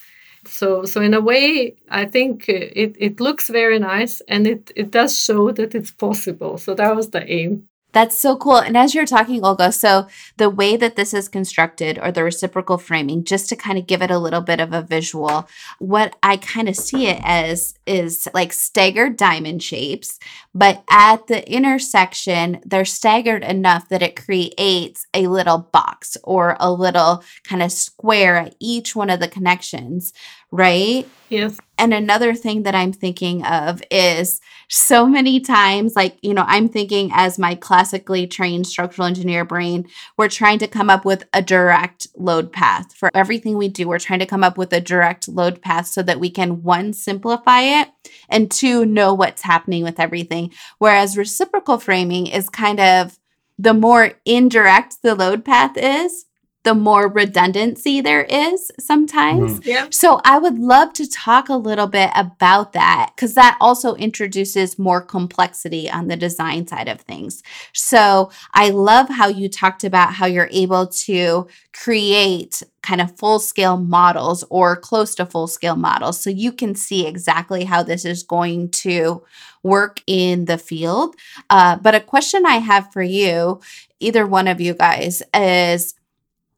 So 0.46 0.84
so 0.84 1.00
in 1.00 1.14
a 1.14 1.20
way 1.20 1.76
i 1.88 2.04
think 2.04 2.48
it, 2.48 2.96
it 2.98 3.20
looks 3.20 3.48
very 3.48 3.78
nice 3.78 4.20
and 4.28 4.46
it, 4.46 4.72
it 4.74 4.90
does 4.90 5.18
show 5.18 5.52
that 5.52 5.74
it's 5.74 5.92
possible. 5.92 6.58
So 6.58 6.74
that 6.74 6.96
was 6.96 7.10
the 7.10 7.24
aim 7.30 7.68
that's 7.92 8.18
so 8.18 8.36
cool. 8.36 8.56
And 8.56 8.76
as 8.76 8.94
you're 8.94 9.06
talking, 9.06 9.44
Olga, 9.44 9.70
so 9.72 10.06
the 10.36 10.50
way 10.50 10.76
that 10.76 10.96
this 10.96 11.12
is 11.12 11.28
constructed 11.28 11.98
or 12.02 12.10
the 12.10 12.24
reciprocal 12.24 12.78
framing, 12.78 13.24
just 13.24 13.48
to 13.50 13.56
kind 13.56 13.78
of 13.78 13.86
give 13.86 14.02
it 14.02 14.10
a 14.10 14.18
little 14.18 14.40
bit 14.40 14.60
of 14.60 14.72
a 14.72 14.82
visual, 14.82 15.48
what 15.78 16.16
I 16.22 16.38
kind 16.38 16.68
of 16.68 16.76
see 16.76 17.06
it 17.06 17.20
as 17.22 17.74
is 17.86 18.26
like 18.32 18.52
staggered 18.52 19.16
diamond 19.16 19.62
shapes, 19.62 20.18
but 20.54 20.82
at 20.90 21.26
the 21.26 21.50
intersection, 21.50 22.60
they're 22.64 22.84
staggered 22.84 23.44
enough 23.44 23.88
that 23.88 24.02
it 24.02 24.22
creates 24.24 25.06
a 25.14 25.26
little 25.26 25.58
box 25.58 26.16
or 26.24 26.56
a 26.60 26.72
little 26.72 27.22
kind 27.44 27.62
of 27.62 27.72
square 27.72 28.36
at 28.36 28.54
each 28.58 28.96
one 28.96 29.10
of 29.10 29.20
the 29.20 29.28
connections, 29.28 30.12
right? 30.52 31.08
Yes. 31.30 31.58
And 31.78 31.94
another 31.94 32.34
thing 32.34 32.64
that 32.64 32.74
I'm 32.74 32.92
thinking 32.92 33.42
of 33.44 33.82
is 33.90 34.38
so 34.68 35.06
many 35.06 35.40
times, 35.40 35.96
like, 35.96 36.18
you 36.20 36.34
know, 36.34 36.44
I'm 36.46 36.68
thinking 36.68 37.10
as 37.14 37.38
my 37.38 37.54
classically 37.54 38.26
trained 38.26 38.66
structural 38.66 39.06
engineer 39.06 39.44
brain, 39.46 39.88
we're 40.18 40.28
trying 40.28 40.58
to 40.58 40.68
come 40.68 40.90
up 40.90 41.06
with 41.06 41.24
a 41.32 41.40
direct 41.40 42.06
load 42.16 42.52
path. 42.52 42.94
For 42.94 43.10
everything 43.14 43.56
we 43.56 43.68
do, 43.68 43.88
we're 43.88 43.98
trying 43.98 44.18
to 44.18 44.26
come 44.26 44.44
up 44.44 44.58
with 44.58 44.74
a 44.74 44.80
direct 44.80 45.26
load 45.26 45.62
path 45.62 45.86
so 45.86 46.02
that 46.02 46.20
we 46.20 46.28
can, 46.28 46.62
one, 46.62 46.92
simplify 46.92 47.62
it, 47.62 47.88
and 48.28 48.50
two, 48.50 48.84
know 48.84 49.14
what's 49.14 49.42
happening 49.42 49.82
with 49.82 49.98
everything. 49.98 50.52
Whereas 50.78 51.16
reciprocal 51.16 51.78
framing 51.78 52.26
is 52.26 52.50
kind 52.50 52.78
of 52.78 53.18
the 53.58 53.74
more 53.74 54.12
indirect 54.26 54.96
the 55.02 55.14
load 55.14 55.44
path 55.44 55.76
is, 55.76 56.26
the 56.64 56.74
more 56.74 57.08
redundancy 57.08 58.00
there 58.00 58.24
is 58.24 58.70
sometimes. 58.78 59.58
Mm-hmm. 59.60 59.68
Yeah. 59.68 59.86
So 59.90 60.20
I 60.24 60.38
would 60.38 60.58
love 60.58 60.92
to 60.94 61.10
talk 61.10 61.48
a 61.48 61.56
little 61.56 61.88
bit 61.88 62.10
about 62.14 62.72
that 62.72 63.12
because 63.14 63.34
that 63.34 63.56
also 63.60 63.94
introduces 63.96 64.78
more 64.78 65.00
complexity 65.00 65.90
on 65.90 66.08
the 66.08 66.16
design 66.16 66.66
side 66.66 66.88
of 66.88 67.00
things. 67.00 67.42
So 67.72 68.30
I 68.54 68.70
love 68.70 69.08
how 69.08 69.26
you 69.26 69.48
talked 69.48 69.82
about 69.82 70.14
how 70.14 70.26
you're 70.26 70.48
able 70.52 70.86
to 70.86 71.48
create 71.72 72.62
kind 72.82 73.00
of 73.00 73.16
full 73.16 73.38
scale 73.38 73.76
models 73.76 74.44
or 74.50 74.76
close 74.76 75.14
to 75.14 75.26
full 75.26 75.46
scale 75.46 75.76
models 75.76 76.20
so 76.20 76.30
you 76.30 76.52
can 76.52 76.74
see 76.74 77.06
exactly 77.06 77.64
how 77.64 77.82
this 77.82 78.04
is 78.04 78.22
going 78.22 78.68
to 78.70 79.22
work 79.62 80.00
in 80.06 80.46
the 80.46 80.58
field. 80.58 81.14
Uh, 81.48 81.76
but 81.76 81.94
a 81.94 82.00
question 82.00 82.44
I 82.44 82.56
have 82.56 82.92
for 82.92 83.02
you, 83.02 83.60
either 84.00 84.26
one 84.26 84.48
of 84.48 84.60
you 84.60 84.74
guys, 84.74 85.22
is 85.34 85.94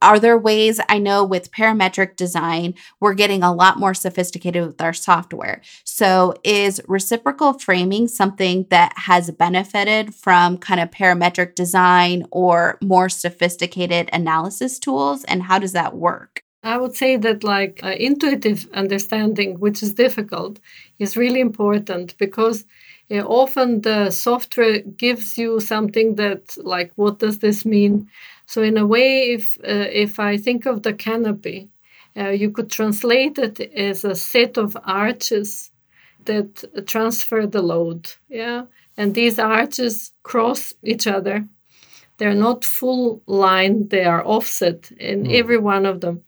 are 0.05 0.21
there 0.21 0.38
ways 0.38 0.81
I 0.88 0.99
know 0.99 1.25
with 1.25 1.51
parametric 1.51 2.17
design, 2.17 2.75
we're 3.01 3.14
getting 3.14 3.43
a 3.43 3.55
lot 3.55 3.79
more 3.79 3.95
sophisticated 3.95 4.67
with 4.67 4.81
our 4.83 4.93
software? 4.93 5.62
So, 5.83 6.35
is 6.45 6.81
reciprocal 6.87 7.55
framing 7.55 8.07
something 8.07 8.67
that 8.69 8.93
has 8.97 9.31
benefited 9.31 10.14
from 10.14 10.59
kind 10.59 10.81
of 10.81 10.90
parametric 10.90 11.55
design 11.55 12.27
or 12.31 12.79
more 12.83 13.09
sophisticated 13.09 14.11
analysis 14.12 14.79
tools? 14.79 15.25
And 15.25 15.43
how 15.43 15.59
does 15.59 15.73
that 15.73 15.97
work? 15.97 16.43
I 16.62 16.77
would 16.77 16.95
say 16.97 17.17
that, 17.17 17.43
like, 17.43 17.81
uh, 17.83 17.95
intuitive 17.99 18.69
understanding, 18.75 19.59
which 19.59 19.83
is 19.83 19.95
difficult, 19.95 20.61
is 20.99 21.17
really 21.17 21.40
important 21.40 22.17
because 22.19 22.64
uh, 23.11 23.17
often 23.17 23.83
the 23.83 24.11
software 24.11 24.81
gives 24.81 25.37
you 25.37 25.61
something 25.61 26.14
that, 26.17 26.57
like, 26.59 26.93
what 26.97 27.19
does 27.19 27.38
this 27.38 27.64
mean? 27.64 28.09
So 28.47 28.63
in 28.63 28.77
a 28.77 28.87
way, 28.87 29.33
if 29.33 29.57
uh, 29.65 29.89
if 29.93 30.19
I 30.19 30.37
think 30.37 30.67
of 30.67 30.83
the 30.83 30.93
canopy, 30.93 31.69
uh, 32.17 32.31
you 32.31 32.51
could 32.51 32.71
translate 32.71 33.39
it 33.39 33.61
as 33.61 34.05
a 34.05 34.15
set 34.15 34.57
of 34.59 34.77
arches 34.85 35.71
that 36.25 36.65
transfer 36.87 37.47
the 37.47 37.63
load. 37.63 38.13
Yeah, 38.29 38.65
and 38.97 39.15
these 39.15 39.39
arches 39.39 40.13
cross 40.23 40.73
each 40.83 41.07
other. 41.07 41.47
They're 42.19 42.35
not 42.35 42.65
full 42.65 43.23
line; 43.27 43.89
they 43.89 44.05
are 44.05 44.25
offset 44.25 44.91
in 44.99 45.25
mm. 45.25 45.35
every 45.35 45.59
one 45.59 45.87
of 45.87 46.01
them. 46.01 46.23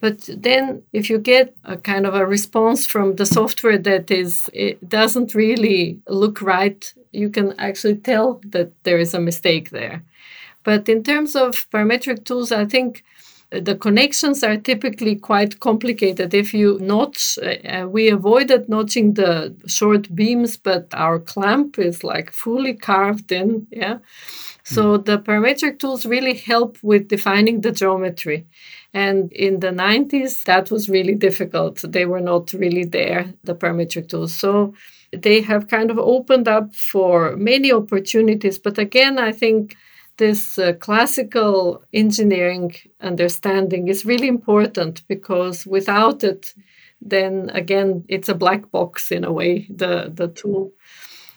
But 0.00 0.28
then, 0.28 0.82
if 0.92 1.08
you 1.08 1.18
get 1.18 1.54
a 1.64 1.76
kind 1.76 2.06
of 2.06 2.14
a 2.14 2.26
response 2.26 2.86
from 2.86 3.16
the 3.16 3.26
software 3.26 3.78
that 3.78 4.10
is 4.10 4.48
it 4.52 4.86
doesn't 4.88 5.34
really 5.34 6.00
look 6.06 6.42
right, 6.42 6.92
you 7.12 7.30
can 7.30 7.54
actually 7.58 7.96
tell 7.96 8.40
that 8.46 8.72
there 8.84 8.98
is 8.98 9.14
a 9.14 9.20
mistake 9.20 9.70
there. 9.70 10.02
But 10.66 10.88
in 10.88 11.04
terms 11.04 11.36
of 11.36 11.70
parametric 11.70 12.24
tools, 12.24 12.50
I 12.50 12.64
think 12.64 13.04
the 13.50 13.76
connections 13.76 14.42
are 14.42 14.56
typically 14.56 15.14
quite 15.14 15.60
complicated. 15.60 16.34
If 16.34 16.52
you 16.52 16.80
notch, 16.80 17.38
uh, 17.38 17.86
we 17.88 18.08
avoided 18.08 18.68
notching 18.68 19.14
the 19.14 19.54
short 19.68 20.12
beams, 20.12 20.56
but 20.56 20.88
our 20.92 21.20
clamp 21.20 21.78
is 21.78 22.02
like 22.02 22.32
fully 22.32 22.74
carved 22.74 23.30
in. 23.30 23.68
Yeah. 23.70 23.98
So 24.64 24.96
hmm. 24.96 25.04
the 25.04 25.18
parametric 25.20 25.78
tools 25.78 26.04
really 26.04 26.34
help 26.34 26.78
with 26.82 27.06
defining 27.06 27.60
the 27.60 27.70
geometry. 27.70 28.44
And 28.92 29.32
in 29.32 29.60
the 29.60 29.70
90s, 29.70 30.42
that 30.46 30.72
was 30.72 30.88
really 30.88 31.14
difficult. 31.14 31.84
They 31.86 32.06
were 32.06 32.24
not 32.32 32.52
really 32.52 32.84
there, 32.84 33.32
the 33.44 33.54
parametric 33.54 34.08
tools. 34.08 34.34
So 34.34 34.74
they 35.12 35.42
have 35.42 35.68
kind 35.68 35.92
of 35.92 35.98
opened 36.00 36.48
up 36.48 36.74
for 36.74 37.36
many 37.36 37.70
opportunities. 37.70 38.58
But 38.58 38.78
again, 38.78 39.20
I 39.20 39.30
think 39.30 39.76
this 40.18 40.58
uh, 40.58 40.72
classical 40.74 41.82
engineering 41.92 42.74
understanding 43.00 43.88
is 43.88 44.04
really 44.04 44.28
important 44.28 45.06
because 45.08 45.66
without 45.66 46.24
it, 46.24 46.54
then 47.00 47.50
again, 47.50 48.04
it's 48.08 48.28
a 48.28 48.34
black 48.34 48.70
box 48.70 49.12
in 49.12 49.24
a 49.24 49.32
way, 49.32 49.66
the, 49.68 50.10
the 50.12 50.28
tool. 50.28 50.72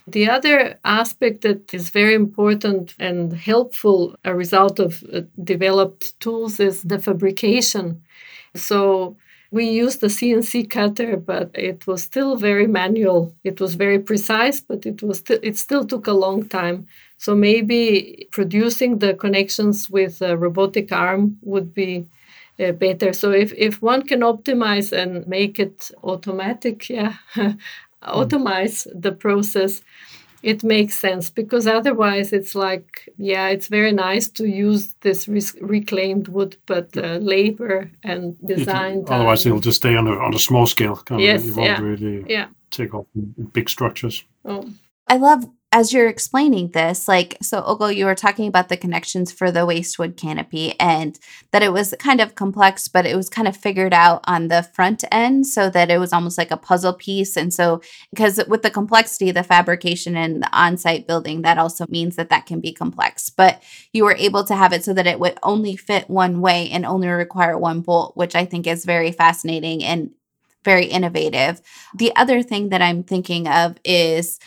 The 0.08 0.30
other 0.30 0.80
aspect 0.86 1.42
that 1.42 1.74
is 1.74 1.92
very 1.92 2.16
important 2.16 2.96
and 3.00 3.32
helpful, 3.34 4.16
a 4.24 4.34
result 4.34 4.80
of 4.80 5.04
uh, 5.14 5.22
developed 5.44 6.20
tools, 6.20 6.60
is 6.60 6.82
the 6.82 6.98
fabrication. 6.98 8.02
So 8.56 9.18
we 9.52 9.68
used 9.68 10.02
the 10.02 10.08
CNC 10.10 10.70
cutter, 10.70 11.18
but 11.18 11.50
it 11.56 11.88
was 11.88 12.04
still 12.04 12.36
very 12.36 12.68
manual. 12.68 13.34
It 13.44 13.60
was 13.60 13.76
very 13.76 14.00
precise, 14.00 14.62
but 14.62 14.86
it 14.86 15.02
was 15.02 15.20
st- 15.20 15.44
it 15.44 15.58
still 15.58 15.86
took 15.86 16.08
a 16.08 16.14
long 16.14 16.48
time. 16.48 16.86
So 17.18 17.36
maybe 17.36 18.28
producing 18.32 19.00
the 19.00 19.14
connections 19.16 19.90
with 19.90 20.22
a 20.22 20.38
robotic 20.38 20.92
arm 20.92 21.38
would 21.42 21.74
be 21.74 22.06
uh, 22.60 22.74
better. 22.74 23.12
So 23.14 23.32
if, 23.32 23.52
if 23.54 23.82
one 23.82 24.04
can 24.04 24.22
optimize 24.22 24.92
and 24.92 25.28
make 25.28 25.60
it 25.60 25.92
automatic, 26.04 26.90
yeah, 26.90 27.16
automate 28.04 28.88
the 28.94 29.12
process, 29.12 29.82
it 30.44 30.64
makes 30.64 30.98
sense 30.98 31.30
because 31.30 31.68
otherwise 31.68 32.34
it's 32.34 32.56
like 32.56 33.10
yeah 33.18 33.48
it's 33.48 33.68
very 33.68 33.92
nice 33.92 34.28
to 34.28 34.48
use 34.48 34.96
this 35.02 35.28
reclaimed 35.62 36.28
wood 36.28 36.56
but 36.66 36.96
uh, 36.98 37.18
labor 37.18 37.90
and 38.04 38.38
design 38.48 39.04
can, 39.06 39.14
otherwise 39.16 39.46
it'll 39.46 39.60
just 39.60 39.78
stay 39.78 39.96
on 39.96 40.08
a, 40.08 40.12
on 40.12 40.34
a 40.34 40.40
small 40.40 40.66
scale 40.66 41.02
yes, 41.18 41.46
it 41.46 41.56
won't 41.56 41.68
yeah, 41.68 41.82
really 41.82 42.26
yeah. 42.28 42.48
take 42.72 42.94
off 42.94 43.06
big 43.54 43.70
structures 43.70 44.24
oh. 44.46 44.68
i 45.08 45.18
love 45.18 45.46
as 45.72 45.94
you're 45.94 46.08
explaining 46.08 46.70
this, 46.70 47.08
like, 47.08 47.38
so 47.44 47.62
Olga, 47.62 47.94
you 47.94 48.06
were 48.06 48.16
talking 48.16 48.48
about 48.48 48.70
the 48.70 48.78
connections 48.78 49.32
for 49.32 49.52
the 49.52 49.68
wastewood 49.68 50.18
canopy 50.18 50.74
and 50.80 51.20
that 51.52 51.62
it 51.62 51.72
was 51.72 51.94
kind 52.00 52.20
of 52.20 52.34
complex, 52.34 52.88
but 52.88 53.06
it 53.06 53.16
was 53.16 53.30
kind 53.30 53.48
of 53.48 53.56
figured 53.56 53.94
out 53.94 54.22
on 54.26 54.48
the 54.48 54.64
front 54.64 55.04
end 55.12 55.46
so 55.46 55.70
that 55.70 55.92
it 55.92 56.00
was 56.00 56.12
almost 56.12 56.40
like 56.40 56.50
a 56.50 56.58
puzzle 56.58 56.94
piece. 56.94 57.38
And 57.38 57.54
so, 57.54 57.82
because 58.10 58.42
with 58.48 58.64
the 58.64 58.72
complexity, 58.72 59.30
the 59.30 59.44
fabrication 59.44 60.18
and 60.18 60.42
the 60.42 60.50
on 60.52 60.76
site 60.76 61.06
building, 61.06 61.44
that 61.44 61.60
also 61.60 61.86
means 61.88 62.16
that 62.16 62.30
that 62.30 62.48
can 62.48 62.60
be 62.60 62.74
complex. 62.74 63.30
But 63.30 63.62
you 63.94 64.06
were 64.06 64.16
able 64.16 64.44
to 64.46 64.56
have 64.56 64.74
it 64.74 64.84
so 64.84 64.94
that 64.96 65.08
it 65.08 65.20
would 65.20 65.38
only 65.44 65.76
fit 65.76 66.10
one 66.10 66.42
way 66.42 66.72
and 66.72 66.84
only 66.84 67.10
require 67.10 67.60
one 67.60 67.82
bolt, 67.82 68.18
which 68.18 68.34
I 68.34 68.46
think 68.46 68.66
is 68.66 68.86
very 68.86 69.12
fascinating 69.12 69.84
and 69.84 70.10
very 70.66 70.86
innovative. 70.86 71.62
The 71.96 72.16
other 72.16 72.42
thing 72.42 72.70
that 72.70 72.82
I'm 72.82 73.04
thinking 73.04 73.48
of 73.48 73.78
is, 73.86 74.40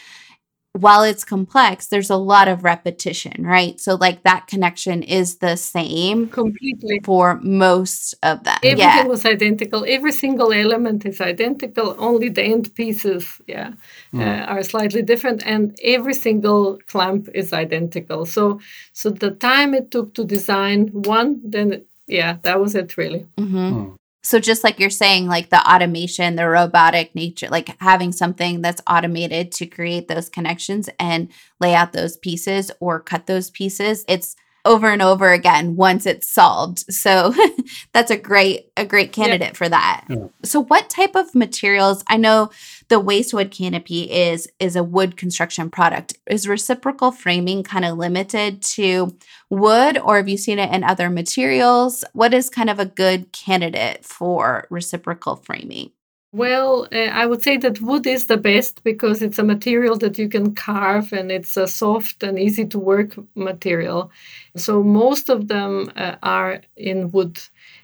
while 0.75 1.03
it's 1.03 1.25
complex, 1.25 1.89
there's 1.89 2.09
a 2.09 2.17
lot 2.17 2.49
of 2.49 2.65
repetition, 2.65 3.45
right? 3.45 3.79
So, 3.79 3.95
like 3.97 4.23
that 4.23 4.47
connection 4.47 5.03
is 5.03 5.37
the 5.37 5.57
same 5.57 6.29
completely 6.29 7.01
for 7.05 7.39
most 7.43 8.15
of 8.23 8.45
them. 8.45 8.57
Everything 8.63 8.79
yeah. 8.79 9.07
was 9.07 9.27
identical. 9.27 9.85
Every 9.87 10.13
single 10.13 10.53
element 10.53 11.05
is 11.05 11.21
identical. 11.21 11.95
Only 11.99 12.31
the 12.31 12.43
end 12.43 12.75
pieces, 12.75 13.41
yeah, 13.47 13.73
mm. 14.15 14.21
uh, 14.21 14.45
are 14.47 14.63
slightly 14.63 15.03
different, 15.03 15.47
and 15.47 15.79
every 15.83 16.15
single 16.15 16.79
clamp 16.87 17.29
is 17.35 17.53
identical. 17.53 18.25
So, 18.25 18.59
so 18.95 19.11
the 19.11 19.33
time 19.33 19.75
it 19.75 19.91
took 19.91 20.15
to 20.15 20.25
design 20.25 20.89
one, 20.93 21.41
then 21.45 21.85
yeah, 22.07 22.39
that 22.43 22.59
was 22.59 22.75
it 22.75 22.97
really. 22.97 23.27
Mm-hmm. 23.37 23.57
Mm. 23.57 23.97
So 24.23 24.39
just 24.39 24.63
like 24.63 24.79
you're 24.79 24.91
saying, 24.91 25.27
like 25.27 25.51
the 25.51 25.69
automation, 25.69 26.37
the 26.37 26.49
robotic 26.49 27.15
nature, 27.15 27.49
like 27.49 27.81
having 27.81 28.13
something 28.13 28.63
that's 28.63 28.81
automated 28.89 29.51
to 29.53 29.67
create 29.67 30.09
those 30.09 30.29
connections 30.29 30.89
and 30.99 31.29
lay 31.61 31.75
out 31.75 31.93
those 31.93 32.17
pieces 32.17 32.71
or 32.79 33.01
cut 33.01 33.27
those 33.27 33.51
pieces, 33.51 34.05
it's 34.07 34.37
over 34.65 34.89
and 34.89 35.03
over 35.03 35.33
again 35.33 35.77
once 35.77 36.07
it's 36.07 36.29
solved. 36.29 36.81
So 36.93 37.35
that's 37.93 38.11
a 38.11 38.17
great 38.17 38.71
a 38.77 38.87
great 38.87 39.13
candidate 39.13 39.49
yeah. 39.49 39.55
for 39.55 39.69
that. 39.69 40.05
Yeah. 40.09 40.27
So 40.45 40.63
what 40.63 40.89
type 40.89 41.17
of 41.17 41.35
materials? 41.35 42.05
I 42.07 42.17
know 42.17 42.51
the 42.93 43.01
wastewood 43.01 43.51
canopy 43.51 44.03
is 44.03 44.47
is 44.59 44.77
a 44.77 44.85
wood 44.85 45.17
construction 45.17 45.71
product. 45.71 46.13
Is 46.27 46.47
reciprocal 46.47 47.11
framing 47.11 47.63
kind 47.63 47.87
of 47.87 47.97
limited 47.97 48.61
to 48.77 49.17
wood 49.49 49.97
or 49.97 50.19
have 50.19 50.29
you 50.29 50.37
seen 50.37 50.59
it 50.59 50.71
in 50.71 50.85
other 50.85 51.09
materials? 51.09 52.05
What 52.13 52.35
is 52.35 52.51
kind 52.51 52.69
of 52.69 52.79
a 52.79 52.85
good 52.85 53.33
candidate 53.33 54.05
for 54.05 54.67
reciprocal 54.69 55.37
framing? 55.37 55.93
Well, 56.35 56.87
uh, 56.93 56.97
I 56.97 57.25
would 57.25 57.43
say 57.43 57.57
that 57.59 57.81
wood 57.81 58.07
is 58.07 58.27
the 58.27 58.39
best 58.39 58.83
because 58.85 59.23
it's 59.23 59.39
a 59.39 59.43
material 59.43 59.97
that 59.99 60.19
you 60.19 60.29
can 60.29 60.55
carve 60.55 61.15
and 61.15 61.33
it's 61.33 61.57
a 61.57 61.67
soft 61.67 62.23
and 62.23 62.39
easy 62.39 62.67
to 62.67 62.79
work 62.79 63.17
material. 63.35 64.11
So 64.57 64.83
most 64.83 65.31
of 65.31 65.49
them 65.49 65.91
uh, 65.97 66.17
are 66.23 66.61
in 66.77 67.11
wood, 67.11 67.39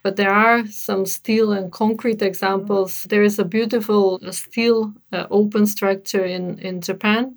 but 0.09 0.17
there 0.17 0.33
are 0.33 0.67
some 0.69 1.05
steel 1.05 1.53
and 1.53 1.71
concrete 1.71 2.23
examples. 2.23 3.03
There 3.11 3.23
is 3.23 3.39
a 3.39 3.45
beautiful 3.45 4.19
steel 4.33 4.95
uh, 5.13 5.27
open 5.31 5.67
structure 5.67 6.25
in, 6.25 6.59
in 6.61 6.81
Japan. 6.81 7.37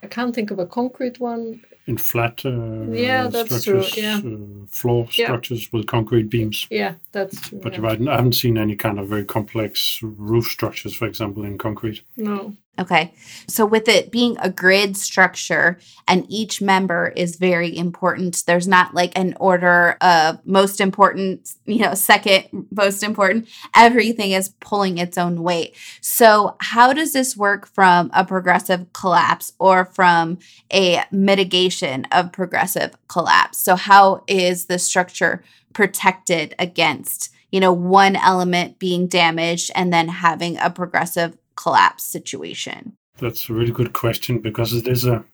I 0.00 0.06
can't 0.06 0.32
think 0.32 0.52
of 0.52 0.60
a 0.60 0.66
concrete 0.66 1.18
one 1.18 1.62
in 1.86 1.96
flat 1.96 2.44
uh, 2.44 2.50
yeah, 2.90 3.28
that's 3.28 3.62
structures, 3.62 3.92
true. 3.92 4.02
Yeah. 4.02 4.18
Uh, 4.18 4.66
floor 4.68 5.08
yeah. 5.12 5.26
structures 5.26 5.72
with 5.72 5.86
concrete 5.86 6.30
beams. 6.30 6.66
Yeah, 6.70 6.94
that's 7.12 7.40
true. 7.40 7.60
But 7.62 7.74
yeah. 7.74 7.80
right, 7.80 8.08
I 8.08 8.16
haven't 8.16 8.34
seen 8.34 8.58
any 8.58 8.76
kind 8.76 8.98
of 8.98 9.08
very 9.08 9.24
complex 9.24 10.00
roof 10.02 10.46
structures, 10.46 10.94
for 10.94 11.06
example, 11.06 11.44
in 11.44 11.58
concrete. 11.58 12.02
No. 12.16 12.56
Okay. 12.80 13.12
So, 13.46 13.66
with 13.66 13.88
it 13.88 14.10
being 14.10 14.38
a 14.40 14.48
grid 14.48 14.96
structure 14.96 15.78
and 16.08 16.24
each 16.30 16.62
member 16.62 17.12
is 17.14 17.36
very 17.36 17.76
important, 17.76 18.42
there's 18.46 18.66
not 18.66 18.94
like 18.94 19.12
an 19.18 19.34
order 19.38 19.98
of 20.00 20.44
most 20.46 20.80
important, 20.80 21.52
you 21.66 21.80
know, 21.80 21.92
second 21.92 22.68
most 22.70 23.02
important. 23.02 23.48
Everything 23.76 24.30
is 24.30 24.48
pulling 24.60 24.96
its 24.96 25.18
own 25.18 25.42
weight. 25.42 25.76
So, 26.00 26.56
how 26.60 26.94
does 26.94 27.12
this 27.12 27.36
work 27.36 27.66
from 27.66 28.10
a 28.14 28.24
progressive 28.24 28.90
collapse 28.94 29.52
or 29.58 29.84
from 29.84 30.38
a 30.72 31.02
mitigation 31.10 31.69
of 32.12 32.32
progressive 32.32 32.96
collapse? 33.08 33.58
So, 33.58 33.76
how 33.76 34.24
is 34.26 34.66
the 34.66 34.78
structure 34.78 35.42
protected 35.72 36.54
against? 36.58 37.30
you 37.50 37.60
know, 37.60 37.72
one 37.72 38.16
element 38.16 38.78
being 38.78 39.06
damaged 39.06 39.70
and 39.74 39.92
then 39.92 40.08
having 40.08 40.56
a 40.58 40.70
progressive 40.70 41.36
collapse 41.56 42.04
situation? 42.04 42.96
That's 43.18 43.50
a 43.50 43.52
really 43.52 43.72
good 43.72 43.92
question 43.92 44.38
because 44.38 44.72
it 44.72 44.86
is 44.86 45.04
a, 45.04 45.24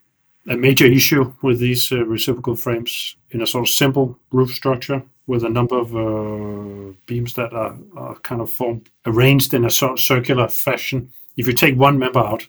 a 0.49 0.57
major 0.57 0.87
issue 0.87 1.33
with 1.43 1.59
these 1.59 1.93
uh, 1.93 2.05
reciprocal 2.05 2.57
frames 2.57 3.17
in 3.31 3.43
a 3.43 3.47
sort 3.47 3.69
of 3.69 3.73
simple 3.73 4.19
roof 4.33 4.53
structure 4.53 5.03
with 5.27 5.45
a 5.45 5.49
number 5.49 5.77
of 5.77 5.95
uh, 5.95 6.93
beams 7.07 7.35
that 7.35 7.53
are, 7.53 7.77
are, 7.97 8.15
kind 8.21 8.41
of 8.41 8.51
formed, 8.51 8.89
arranged 9.07 9.53
in 9.55 9.65
a 9.65 9.71
sort 9.71 9.93
of 9.93 10.01
circular 10.01 10.49
fashion. 10.49 11.13
If 11.37 11.47
you 11.47 11.53
take 11.53 11.77
one 11.77 11.99
member 11.99 12.21
out, 12.21 12.47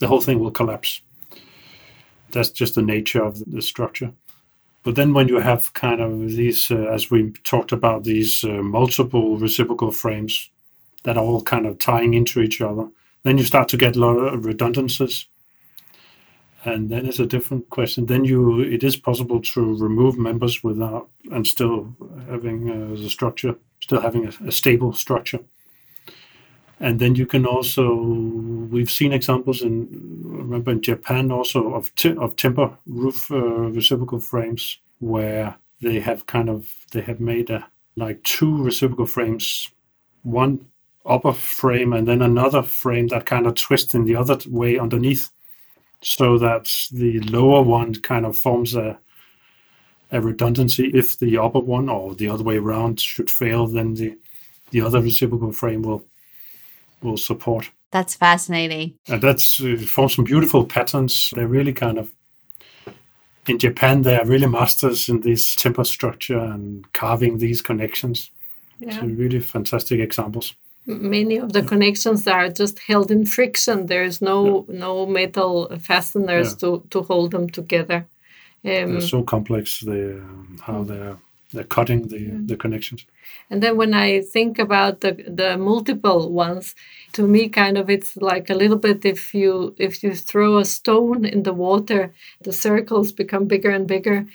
the 0.00 0.08
whole 0.08 0.20
thing 0.20 0.38
will 0.38 0.50
collapse. 0.50 1.00
That's 2.32 2.50
just 2.50 2.74
the 2.74 2.82
nature 2.82 3.22
of 3.22 3.42
the 3.50 3.62
structure. 3.62 4.12
But 4.82 4.94
then 4.94 5.12
when 5.12 5.28
you 5.28 5.38
have 5.38 5.72
kind 5.74 6.00
of 6.00 6.30
these, 6.30 6.70
uh, 6.70 6.86
as 6.92 7.10
we 7.10 7.32
talked 7.44 7.72
about, 7.72 8.04
these 8.04 8.44
uh, 8.44 8.62
multiple 8.62 9.36
reciprocal 9.36 9.90
frames 9.90 10.50
that 11.02 11.16
are 11.16 11.24
all 11.24 11.42
kind 11.42 11.66
of 11.66 11.78
tying 11.78 12.14
into 12.14 12.40
each 12.40 12.60
other, 12.60 12.88
then 13.22 13.38
you 13.38 13.44
start 13.44 13.68
to 13.68 13.76
get 13.76 13.96
a 13.96 14.00
lot 14.00 14.16
of 14.16 14.46
redundancies. 14.46 15.26
And 16.64 16.90
then 16.90 17.06
it's 17.06 17.20
a 17.20 17.26
different 17.26 17.70
question. 17.70 18.06
Then 18.06 18.24
you, 18.24 18.60
it 18.60 18.82
is 18.82 18.96
possible 18.96 19.40
to 19.40 19.76
remove 19.76 20.18
members 20.18 20.62
without 20.64 21.08
and 21.30 21.46
still 21.46 21.94
having 22.28 22.70
uh, 22.70 23.00
the 23.00 23.08
structure, 23.08 23.54
still 23.80 24.00
having 24.00 24.26
a, 24.26 24.32
a 24.46 24.52
stable 24.52 24.92
structure. 24.92 25.40
And 26.80 27.00
then 27.00 27.16
you 27.16 27.26
can 27.26 27.44
also, 27.44 27.94
we've 28.70 28.90
seen 28.90 29.12
examples 29.12 29.62
in, 29.62 29.88
remember 30.22 30.70
in 30.70 30.80
Japan 30.80 31.32
also 31.32 31.74
of 31.74 31.92
ti- 31.96 32.16
of 32.16 32.36
timber 32.36 32.70
roof 32.86 33.30
uh, 33.30 33.36
reciprocal 33.36 34.20
frames 34.20 34.78
where 35.00 35.56
they 35.80 36.00
have 36.00 36.26
kind 36.26 36.48
of 36.48 36.72
they 36.92 37.00
have 37.00 37.20
made 37.20 37.50
a 37.50 37.66
like 37.96 38.22
two 38.22 38.62
reciprocal 38.62 39.06
frames, 39.06 39.70
one 40.22 40.66
upper 41.04 41.32
frame 41.32 41.92
and 41.92 42.06
then 42.06 42.22
another 42.22 42.62
frame 42.62 43.08
that 43.08 43.26
kind 43.26 43.46
of 43.46 43.54
twists 43.54 43.94
in 43.94 44.04
the 44.04 44.14
other 44.14 44.38
way 44.48 44.78
underneath 44.78 45.30
so 46.00 46.38
that 46.38 46.70
the 46.92 47.18
lower 47.20 47.62
one 47.62 47.94
kind 47.94 48.24
of 48.24 48.36
forms 48.36 48.74
a 48.74 48.98
a 50.10 50.20
redundancy. 50.20 50.90
If 50.94 51.18
the 51.18 51.36
upper 51.38 51.58
one 51.58 51.88
or 51.88 52.14
the 52.14 52.28
other 52.28 52.44
way 52.44 52.56
around 52.56 53.00
should 53.00 53.30
fail 53.30 53.66
then 53.66 53.94
the 53.94 54.16
the 54.70 54.80
other 54.80 55.00
reciprocal 55.00 55.52
frame 55.52 55.82
will 55.82 56.04
will 57.02 57.16
support 57.16 57.70
that's 57.90 58.14
fascinating 58.14 58.94
and 59.08 59.22
that's 59.22 59.60
uh, 59.60 59.76
forms 59.86 60.14
some 60.14 60.24
beautiful 60.24 60.64
patterns 60.64 61.32
they're 61.34 61.48
really 61.48 61.72
kind 61.72 61.98
of 61.98 62.12
in 63.46 63.58
japan 63.58 64.02
they 64.02 64.16
are 64.16 64.26
really 64.26 64.46
masters 64.46 65.08
in 65.08 65.20
this 65.20 65.54
timber 65.54 65.84
structure 65.84 66.38
and 66.38 66.90
carving 66.92 67.38
these 67.38 67.62
connections 67.62 68.30
yeah. 68.78 69.00
so 69.00 69.06
really 69.06 69.40
fantastic 69.40 70.00
examples 70.00 70.54
many 70.88 71.36
of 71.36 71.52
the 71.52 71.62
connections 71.62 72.26
are 72.26 72.48
just 72.48 72.78
held 72.78 73.10
in 73.10 73.26
friction. 73.26 73.86
There's 73.86 74.20
no 74.22 74.64
yeah. 74.68 74.78
no 74.78 75.06
metal 75.06 75.68
fasteners 75.78 76.50
yeah. 76.50 76.56
to, 76.60 76.86
to 76.90 77.02
hold 77.02 77.32
them 77.32 77.48
together. 77.48 78.06
Um, 78.64 78.92
they're 78.92 79.00
so 79.00 79.22
complex. 79.22 79.80
They 79.80 80.12
um, 80.12 80.58
how 80.62 80.82
they're 80.82 81.18
they're 81.52 81.64
cutting 81.64 82.08
the 82.08 82.30
the 82.46 82.56
connections. 82.56 83.06
And 83.50 83.62
then 83.62 83.76
when 83.76 83.94
I 83.94 84.20
think 84.20 84.58
about 84.58 85.00
the 85.00 85.12
the 85.12 85.56
multiple 85.56 86.30
ones, 86.32 86.74
to 87.12 87.26
me, 87.26 87.48
kind 87.48 87.78
of 87.78 87.88
it's 87.88 88.16
like 88.16 88.50
a 88.50 88.54
little 88.54 88.78
bit 88.78 89.04
if 89.04 89.34
you 89.34 89.74
if 89.78 90.02
you 90.02 90.14
throw 90.14 90.58
a 90.58 90.64
stone 90.64 91.24
in 91.24 91.42
the 91.42 91.54
water, 91.54 92.12
the 92.42 92.52
circles 92.52 93.12
become 93.12 93.46
bigger 93.46 93.70
and 93.70 93.86
bigger, 93.86 94.26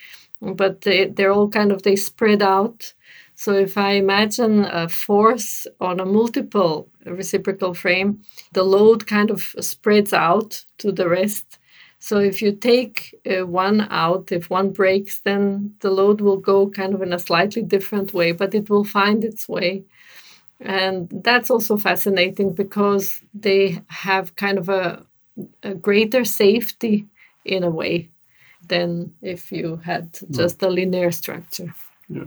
but 0.42 0.82
they, 0.82 1.06
they're 1.06 1.32
all 1.32 1.50
kind 1.50 1.72
of 1.72 1.84
they 1.84 1.96
spread 1.96 2.42
out. 2.42 2.94
So 3.36 3.54
if 3.54 3.78
I 3.78 3.92
imagine 3.94 4.66
a 4.66 4.88
force 4.88 5.68
on 5.80 6.00
a 6.00 6.06
multiple 6.06 6.88
reciprocal 7.06 7.74
frame, 7.74 8.22
the 8.54 8.64
load 8.64 9.08
kind 9.08 9.32
of 9.32 9.42
spreads 9.60 10.14
out 10.14 10.66
to 10.78 10.92
the 10.92 11.10
rest. 11.10 11.60
So 12.04 12.20
if 12.20 12.42
you 12.42 12.52
take 12.52 13.18
uh, 13.26 13.48
one 13.48 13.88
out, 13.90 14.34
if 14.34 14.50
one 14.50 14.72
breaks, 14.72 15.22
then 15.22 15.74
the 15.80 15.90
load 15.90 16.20
will 16.20 16.36
go 16.36 16.70
kind 16.70 16.94
of 16.94 17.02
in 17.02 17.14
a 17.14 17.18
slightly 17.18 17.62
different 17.62 18.14
way, 18.14 18.34
but 18.34 18.54
it 18.54 18.70
will 18.70 18.84
find 18.84 19.24
its 19.24 19.48
way. 19.48 19.86
And 20.60 21.08
that's 21.24 21.50
also 21.50 21.78
fascinating 21.78 22.52
because 22.56 23.22
they 23.34 23.82
have 23.88 24.36
kind 24.36 24.58
of 24.58 24.68
a, 24.68 25.06
a 25.64 25.76
greater 25.76 26.26
safety 26.26 27.08
in 27.46 27.64
a 27.64 27.70
way 27.70 28.10
than 28.68 29.14
if 29.22 29.50
you 29.54 29.78
had 29.78 30.20
just 30.30 30.62
a 30.62 30.70
linear 30.70 31.10
structure. 31.10 31.74
Yeah. 32.10 32.26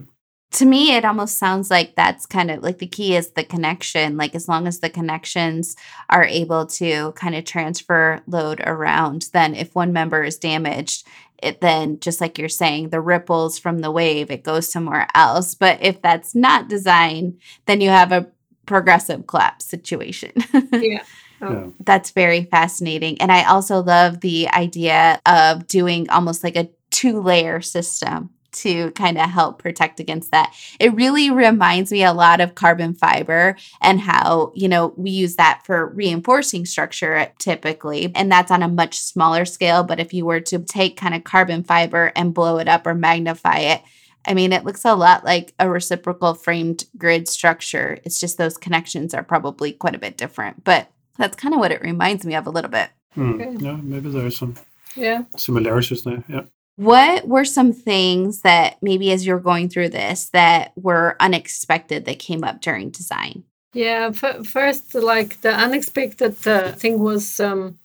To 0.57 0.65
me 0.65 0.95
it 0.97 1.05
almost 1.05 1.37
sounds 1.37 1.71
like 1.71 1.95
that's 1.95 2.25
kind 2.25 2.51
of 2.51 2.63
like 2.63 2.79
the 2.79 2.87
key 2.87 3.15
is 3.15 3.31
the 3.31 3.45
connection 3.45 4.17
like 4.17 4.35
as 4.35 4.49
long 4.49 4.67
as 4.67 4.81
the 4.81 4.89
connections 4.89 5.77
are 6.09 6.25
able 6.25 6.65
to 6.67 7.13
kind 7.13 7.35
of 7.35 7.45
transfer 7.45 8.23
load 8.27 8.61
around 8.65 9.29
then 9.33 9.55
if 9.55 9.75
one 9.75 9.93
member 9.93 10.25
is 10.25 10.39
damaged 10.39 11.07
it 11.43 11.61
then 11.61 12.01
just 12.01 12.23
like 12.23 12.39
you're 12.39 12.49
saying 12.49 12.89
the 12.89 13.01
ripples 13.01 13.59
from 13.59 13.81
the 13.81 13.91
wave 13.91 14.31
it 14.31 14.43
goes 14.43 14.71
somewhere 14.71 15.07
else 15.15 15.55
but 15.55 15.79
if 15.83 16.01
that's 16.01 16.35
not 16.35 16.69
designed 16.69 17.39
then 17.67 17.83
you 17.83 17.91
have 17.91 18.11
a 18.11 18.27
progressive 18.65 19.27
collapse 19.27 19.67
situation 19.67 20.33
Yeah. 20.73 21.05
Oh. 21.43 21.75
That's 21.81 22.13
very 22.13 22.45
fascinating. 22.45 23.21
And 23.21 23.31
I 23.31 23.45
also 23.45 23.83
love 23.83 24.21
the 24.21 24.49
idea 24.49 25.21
of 25.27 25.67
doing 25.67 26.09
almost 26.09 26.43
like 26.43 26.57
a 26.57 26.71
two 26.91 27.21
layer 27.21 27.61
system 27.61 28.31
to 28.57 28.91
kind 28.93 29.19
of 29.19 29.29
help 29.31 29.59
protect 29.59 30.01
against 30.01 30.31
that. 30.31 30.55
It 30.81 30.95
really 30.95 31.31
reminds 31.31 31.91
me 31.93 32.05
a 32.05 32.13
lot 32.13 32.41
of 32.41 32.55
carbon 32.55 32.95
fiber 32.95 33.57
and 33.81 34.01
how, 34.01 34.53
you 34.55 34.69
know, 34.69 34.95
we 34.97 35.11
use 35.11 35.37
that 35.37 35.63
for 35.65 35.87
reinforcing 35.89 36.67
structure 36.67 37.31
typically. 37.39 38.11
And 38.15 38.31
that's 38.31 38.51
on 38.51 38.63
a 38.63 38.69
much 38.69 38.99
smaller 38.99 39.45
scale. 39.45 39.83
But 39.85 40.01
if 40.01 40.13
you 40.15 40.25
were 40.25 40.41
to 40.41 40.59
take 40.61 40.97
kind 40.97 41.15
of 41.15 41.25
carbon 41.25 41.65
fiber 41.65 42.13
and 42.17 42.35
blow 42.35 42.59
it 42.59 42.69
up 42.69 42.87
or 42.87 42.95
magnify 42.95 43.59
it, 43.59 43.83
I 44.29 44.35
mean, 44.35 44.53
it 44.53 44.65
looks 44.65 44.85
a 44.85 44.95
lot 44.95 45.25
like 45.25 45.55
a 45.59 45.71
reciprocal 45.71 46.35
framed 46.35 46.85
grid 46.99 47.29
structure. 47.29 47.99
It's 48.05 48.19
just 48.19 48.39
those 48.39 48.59
connections 48.59 49.15
are 49.15 49.23
probably 49.23 49.73
quite 49.73 49.95
a 49.95 49.99
bit 50.01 50.17
different. 50.17 50.65
But 50.65 50.91
that's 51.17 51.37
kind 51.37 51.55
of 51.55 51.61
what 51.61 51.73
it 51.73 51.81
reminds 51.81 52.27
me 52.27 52.35
of 52.35 52.47
a 52.47 52.51
little 52.51 52.71
bit. 52.71 52.91
Hmm. 53.15 53.35
Okay. 53.41 53.57
Yeah, 53.61 53.77
maybe 53.83 54.11
there 54.11 54.27
is 54.27 54.37
some 54.37 54.55
Yeah. 54.97 55.23
similarities 55.37 56.03
there. 56.03 56.25
Yeah. 56.29 56.43
What 56.77 57.27
were 57.27 57.45
some 57.45 57.73
things 57.73 58.43
that 58.43 58.77
maybe 58.83 59.11
as 59.11 59.27
you're 59.27 59.41
going 59.41 59.69
through 59.69 59.91
this 59.91 60.29
that 60.31 60.73
were 60.77 61.17
unexpected 61.21 62.05
that 62.05 62.19
came 62.19 62.45
up 62.45 62.61
during 62.61 62.91
design? 62.91 63.45
Yeah, 63.73 64.11
f- 64.15 64.47
first, 64.47 64.95
like 64.95 65.41
the 65.43 65.53
unexpected 65.55 66.47
uh, 66.47 66.73
thing 66.73 66.99
was, 67.01 67.39
um, 67.41 67.79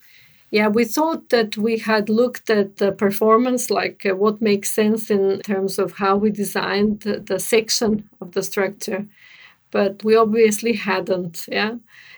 yeah, 0.51 0.67
we 0.69 0.85
thought 0.85 1.29
that 1.29 1.57
we 1.57 1.79
had 1.79 2.09
looked 2.09 2.49
at 2.49 2.77
the 2.77 2.91
performance, 2.93 3.71
like 3.71 4.05
uh, 4.05 4.15
what 4.15 4.41
makes 4.41 4.71
sense 4.71 5.11
in 5.11 5.41
terms 5.41 5.79
of 5.79 5.93
how 5.93 6.17
we 6.17 6.31
designed 6.31 7.01
the, 7.01 7.19
the 7.19 7.39
section 7.39 8.09
of 8.21 8.33
the 8.33 8.43
structure, 8.43 9.07
but 9.71 10.03
we 10.03 10.15
obviously 10.15 10.73
hadn't. 10.73 11.47
Yeah, 11.51 11.77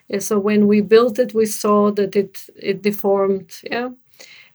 Yeah, 0.09 0.19
so 0.19 0.39
when 0.39 0.67
we 0.67 0.81
built 0.81 1.19
it, 1.19 1.33
we 1.33 1.45
saw 1.47 1.91
that 1.93 2.15
it 2.15 2.47
it 2.55 2.81
deformed. 2.83 3.51
Yeah. 3.63 3.91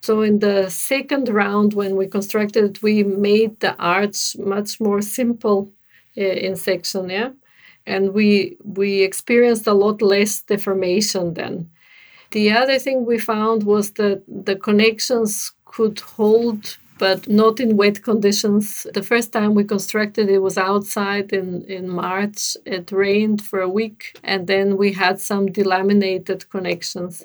So 0.00 0.22
in 0.22 0.38
the 0.38 0.70
second 0.70 1.28
round, 1.28 1.74
when 1.74 1.96
we 1.96 2.06
constructed 2.06 2.82
we 2.82 3.02
made 3.02 3.60
the 3.60 3.76
arch 3.76 4.36
much 4.38 4.80
more 4.80 5.02
simple 5.02 5.72
uh, 6.16 6.20
in 6.20 6.56
section. 6.56 7.10
Yeah 7.10 7.30
and 7.88 8.12
we 8.12 8.56
we 8.62 9.02
experienced 9.02 9.66
a 9.66 9.72
lot 9.84 10.02
less 10.02 10.42
deformation 10.42 11.34
then. 11.34 11.70
The 12.30 12.52
other 12.52 12.78
thing 12.78 13.06
we 13.06 13.18
found 13.18 13.62
was 13.64 13.92
that 13.92 14.22
the 14.28 14.56
connections 14.56 15.52
could 15.64 15.98
hold, 16.00 16.76
but 16.98 17.26
not 17.26 17.58
in 17.58 17.78
wet 17.78 18.02
conditions. 18.02 18.86
The 18.92 19.02
first 19.02 19.32
time 19.32 19.54
we 19.54 19.64
constructed 19.64 20.28
it 20.28 20.40
was 20.40 20.58
outside 20.58 21.32
in, 21.32 21.64
in 21.64 21.88
March. 21.88 22.56
It 22.66 22.92
rained 22.92 23.40
for 23.40 23.60
a 23.60 23.74
week, 23.80 24.18
and 24.22 24.46
then 24.46 24.76
we 24.76 24.92
had 24.92 25.18
some 25.20 25.46
delaminated 25.48 26.50
connections. 26.50 27.24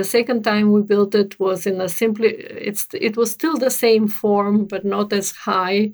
The 0.00 0.04
second 0.04 0.44
time 0.44 0.72
we 0.72 0.80
built 0.80 1.14
it 1.14 1.38
was 1.38 1.66
in 1.66 1.78
a 1.78 1.86
simply 1.86 2.28
it's 2.68 2.88
it 2.94 3.18
was 3.18 3.30
still 3.32 3.58
the 3.58 3.68
same 3.68 4.08
form, 4.08 4.64
but 4.64 4.82
not 4.82 5.12
as 5.12 5.30
high, 5.32 5.92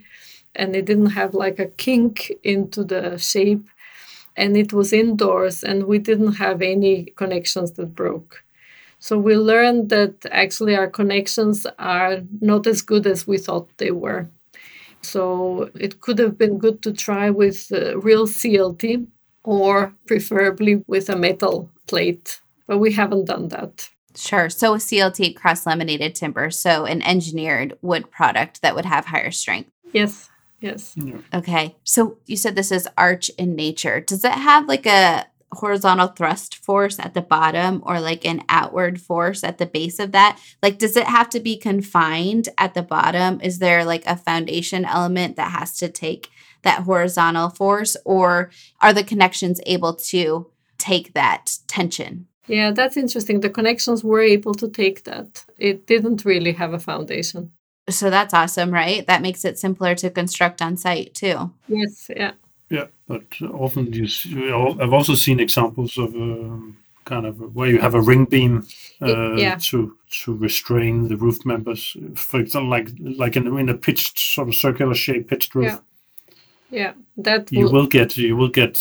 and 0.54 0.76
it 0.76 0.84
didn't 0.84 1.18
have 1.20 1.34
like 1.34 1.58
a 1.58 1.72
kink 1.84 2.30
into 2.44 2.84
the 2.84 3.18
shape. 3.18 3.66
And 4.36 4.56
it 4.56 4.72
was 4.72 4.92
indoors 4.92 5.64
and 5.64 5.88
we 5.88 5.98
didn't 5.98 6.34
have 6.34 6.62
any 6.62 7.06
connections 7.16 7.72
that 7.72 7.96
broke. 7.96 8.44
So 9.00 9.18
we 9.18 9.34
learned 9.34 9.88
that 9.88 10.24
actually 10.30 10.76
our 10.76 10.88
connections 10.88 11.66
are 11.76 12.20
not 12.40 12.68
as 12.68 12.82
good 12.82 13.08
as 13.08 13.26
we 13.26 13.38
thought 13.38 13.76
they 13.78 13.90
were. 13.90 14.28
So 15.02 15.68
it 15.74 16.00
could 16.00 16.20
have 16.20 16.38
been 16.38 16.58
good 16.58 16.80
to 16.82 16.92
try 16.92 17.30
with 17.30 17.72
uh, 17.72 17.98
real 17.98 18.28
clt 18.28 19.08
or 19.42 19.92
preferably 20.06 20.84
with 20.86 21.08
a 21.08 21.16
metal 21.16 21.68
plate 21.88 22.40
but 22.66 22.78
we 22.78 22.92
haven't 22.92 23.26
done 23.26 23.48
that 23.48 23.88
Sure. 24.16 24.48
So 24.48 24.74
a 24.74 24.78
CLT 24.78 25.36
cross 25.36 25.66
laminated 25.66 26.14
timber, 26.14 26.50
so 26.50 26.84
an 26.84 27.02
engineered 27.02 27.78
wood 27.82 28.10
product 28.10 28.62
that 28.62 28.74
would 28.74 28.86
have 28.86 29.06
higher 29.06 29.30
strength. 29.30 29.70
yes 29.92 30.30
yes 30.60 30.96
Okay. 31.34 31.76
So 31.84 32.18
you 32.26 32.36
said 32.36 32.54
this 32.54 32.72
is 32.72 32.88
arch 32.96 33.28
in 33.38 33.54
nature. 33.54 34.00
Does 34.00 34.24
it 34.24 34.32
have 34.32 34.66
like 34.68 34.86
a 34.86 35.26
horizontal 35.52 36.08
thrust 36.08 36.56
force 36.56 36.98
at 36.98 37.14
the 37.14 37.22
bottom 37.22 37.82
or 37.84 38.00
like 38.00 38.24
an 38.24 38.42
outward 38.48 39.00
force 39.00 39.44
at 39.44 39.58
the 39.58 39.66
base 39.66 39.98
of 39.98 40.12
that? 40.12 40.38
Like, 40.62 40.78
does 40.78 40.96
it 40.96 41.06
have 41.06 41.28
to 41.30 41.40
be 41.40 41.56
confined 41.56 42.48
at 42.58 42.74
the 42.74 42.82
bottom? 42.82 43.40
Is 43.40 43.58
there 43.58 43.84
like 43.84 44.04
a 44.06 44.16
foundation 44.16 44.84
element 44.84 45.36
that 45.36 45.52
has 45.52 45.76
to 45.78 45.88
take 45.88 46.28
that 46.62 46.82
horizontal 46.82 47.50
force 47.50 47.96
or 48.04 48.50
are 48.80 48.92
the 48.92 49.04
connections 49.04 49.60
able 49.66 49.94
to 49.94 50.50
take 50.78 51.14
that 51.14 51.58
tension? 51.66 52.26
Yeah 52.48 52.70
that's 52.70 52.96
interesting 52.96 53.40
the 53.40 53.50
connections 53.50 54.02
were 54.04 54.20
able 54.22 54.54
to 54.54 54.68
take 54.68 55.04
that 55.04 55.44
it 55.58 55.86
didn't 55.86 56.24
really 56.24 56.52
have 56.52 56.72
a 56.74 56.78
foundation 56.78 57.50
So 57.88 58.10
that's 58.10 58.34
awesome, 58.34 58.72
right? 58.74 59.06
That 59.06 59.22
makes 59.22 59.44
it 59.44 59.58
simpler 59.58 59.94
to 59.96 60.10
construct 60.10 60.60
on 60.60 60.76
site 60.76 61.14
too. 61.14 61.50
yes 61.68 62.10
yeah 62.10 62.32
Yeah, 62.70 62.86
but 63.06 63.22
often 63.64 63.92
you 63.92 64.08
see, 64.08 64.34
I've 64.82 64.92
also 64.92 65.14
seen 65.14 65.38
examples 65.40 65.96
of 65.98 66.12
um, 66.14 66.76
kind 67.04 67.26
of 67.26 67.36
where 67.54 67.70
you 67.70 67.80
have 67.80 67.94
a 67.94 68.00
ring 68.10 68.24
beam 68.26 68.66
uh, 69.00 69.36
yeah. 69.36 69.56
to 69.70 69.78
to 70.22 70.34
restrain 70.46 71.08
the 71.08 71.16
roof 71.16 71.38
members. 71.46 71.96
For 72.16 72.40
example, 72.40 72.70
like 72.76 72.88
like 73.18 73.38
in, 73.38 73.46
in 73.58 73.68
a 73.68 73.74
pitched 73.74 74.18
sort 74.18 74.48
of 74.48 74.54
circular 74.54 74.94
shape 74.94 75.28
pitched 75.28 75.54
roof, 75.54 75.66
Yeah. 75.72 75.78
Yeah 76.70 76.92
that 77.16 77.50
you 77.52 77.64
will- 77.64 77.72
will 77.72 77.86
get 77.86 78.16
you 78.16 78.36
will 78.36 78.48
get 78.50 78.78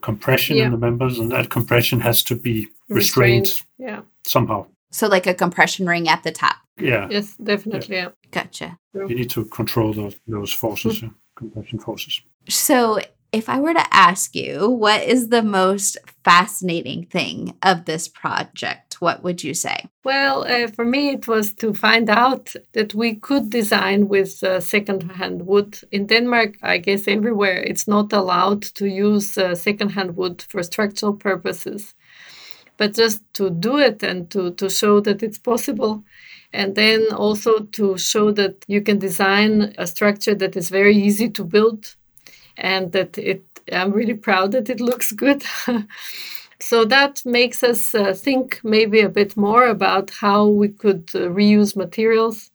compression 0.00 0.56
Yeah. 0.56 0.66
in 0.66 0.70
the 0.72 0.78
members, 0.78 1.18
and 1.18 1.30
that 1.32 1.48
compression 1.50 2.00
has 2.00 2.22
to 2.24 2.34
be 2.36 2.68
restrained, 2.88 3.62
yeah 3.78 4.00
somehow. 4.26 4.66
So 4.90 5.08
like 5.08 5.26
a 5.26 5.34
compression 5.34 5.86
ring 5.86 6.08
at 6.08 6.22
the 6.22 6.32
top. 6.32 6.56
Yeah, 6.78 7.08
yes 7.10 7.36
definitely 7.36 7.96
yeah 7.96 8.10
Gotcha. 8.30 8.78
you 8.94 9.14
need 9.14 9.30
to 9.30 9.44
control 9.44 9.92
those 9.92 10.16
those 10.26 10.52
forces, 10.52 11.00
hmm. 11.00 11.06
yeah, 11.06 11.12
compression 11.36 11.78
forces. 11.78 12.20
So 12.48 12.98
if 13.32 13.48
I 13.48 13.60
were 13.60 13.74
to 13.74 13.86
ask 13.94 14.34
you, 14.34 14.68
what 14.68 15.02
is 15.02 15.28
the 15.28 15.42
most 15.42 15.96
fascinating 16.24 17.06
thing 17.06 17.54
of 17.62 17.84
this 17.86 18.08
project? 18.08 18.91
What 19.02 19.24
would 19.24 19.42
you 19.42 19.52
say? 19.52 19.78
Well, 20.04 20.44
uh, 20.44 20.68
for 20.68 20.84
me, 20.84 21.08
it 21.08 21.26
was 21.26 21.52
to 21.54 21.74
find 21.74 22.08
out 22.08 22.54
that 22.72 22.94
we 22.94 23.16
could 23.16 23.50
design 23.50 24.06
with 24.06 24.44
uh, 24.44 24.60
second-hand 24.60 25.44
wood. 25.44 25.80
In 25.90 26.06
Denmark, 26.06 26.54
I 26.62 26.78
guess 26.78 27.08
everywhere, 27.08 27.58
it's 27.64 27.88
not 27.88 28.12
allowed 28.12 28.62
to 28.78 28.86
use 28.86 29.36
uh, 29.36 29.56
second-hand 29.56 30.16
wood 30.16 30.44
for 30.48 30.62
structural 30.62 31.14
purposes. 31.14 31.94
But 32.76 32.94
just 32.94 33.22
to 33.34 33.50
do 33.50 33.76
it 33.76 34.04
and 34.04 34.30
to, 34.30 34.52
to 34.52 34.70
show 34.70 35.00
that 35.00 35.20
it's 35.24 35.38
possible, 35.38 36.04
and 36.52 36.76
then 36.76 37.04
also 37.12 37.58
to 37.72 37.98
show 37.98 38.30
that 38.30 38.64
you 38.68 38.82
can 38.82 39.00
design 39.00 39.74
a 39.78 39.86
structure 39.88 40.36
that 40.36 40.56
is 40.56 40.68
very 40.68 40.96
easy 40.96 41.28
to 41.30 41.42
build 41.42 41.96
and 42.56 42.92
that 42.92 43.18
it 43.18 43.42
i'm 43.72 43.92
really 43.92 44.14
proud 44.14 44.52
that 44.52 44.68
it 44.68 44.80
looks 44.80 45.12
good 45.12 45.42
so 46.62 46.84
that 46.86 47.22
makes 47.26 47.62
us 47.64 47.94
uh, 47.94 48.14
think 48.14 48.60
maybe 48.64 49.00
a 49.00 49.08
bit 49.08 49.36
more 49.36 49.66
about 49.66 50.10
how 50.10 50.46
we 50.46 50.68
could 50.68 51.10
uh, 51.14 51.20
reuse 51.40 51.76
materials 51.76 52.50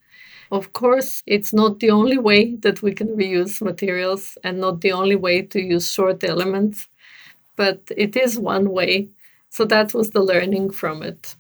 Of 0.52 0.72
course, 0.74 1.24
it's 1.26 1.54
not 1.54 1.80
the 1.80 1.92
only 1.92 2.18
way 2.18 2.56
that 2.62 2.82
we 2.82 2.94
can 2.94 3.10
reuse 3.18 3.62
materials 3.62 4.38
and 4.44 4.60
not 4.60 4.82
the 4.82 4.94
only 4.94 5.16
way 5.16 5.42
to 5.44 5.60
use 5.62 5.92
short 5.94 6.24
elements, 6.24 6.90
but 7.56 7.82
it 7.98 8.16
is 8.16 8.40
one 8.40 8.70
way. 8.72 9.10
So 9.50 9.66
that 9.66 9.94
was 9.94 10.12
the 10.12 10.22
learning 10.24 10.72
from 10.72 11.04
it. 11.04 11.36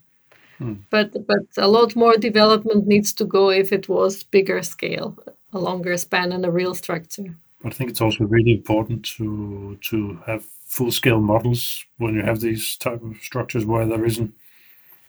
Hmm. 0.60 0.76
But 0.90 1.12
but 1.28 1.46
a 1.58 1.68
lot 1.68 1.96
more 1.96 2.18
development 2.18 2.88
needs 2.88 3.14
to 3.14 3.26
go 3.26 3.50
if 3.52 3.72
it 3.72 3.88
was 3.90 4.24
bigger 4.32 4.64
scale, 4.64 5.16
a 5.54 5.60
longer 5.60 5.98
span 5.98 6.32
and 6.32 6.46
a 6.46 6.52
real 6.52 6.76
structure. 6.76 7.36
I 7.64 7.70
think 7.70 7.90
it's 7.92 8.02
also 8.02 8.26
really 8.26 8.54
important 8.54 9.06
to 9.18 9.78
to 9.90 9.98
have 10.26 10.44
full 10.68 10.92
scale 10.92 11.20
models 11.20 11.86
when 11.98 12.16
you 12.16 12.22
have 12.22 12.40
these 12.40 12.78
type 12.78 13.02
of 13.04 13.18
structures 13.22 13.66
where 13.66 13.86
there 13.86 14.06
isn't 14.06 14.34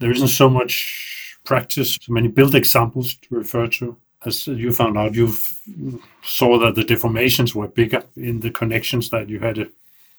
there 0.01 0.12
isn't 0.12 0.29
so 0.29 0.49
much 0.49 1.37
practice, 1.44 1.99
so 2.01 2.12
many 2.12 2.29
build 2.29 2.55
examples 2.55 3.16
to 3.16 3.35
refer 3.35 3.66
to. 3.66 3.97
As 4.25 4.47
you 4.47 4.73
found 4.73 4.97
out, 4.99 5.14
you 5.14 5.33
saw 6.23 6.59
that 6.59 6.75
the 6.75 6.85
deformations 6.85 7.55
were 7.55 7.68
bigger 7.68 8.03
in 8.16 8.40
the 8.40 8.51
connections 8.51 9.11
that 9.11 9.29
you 9.29 9.38
had 9.40 9.68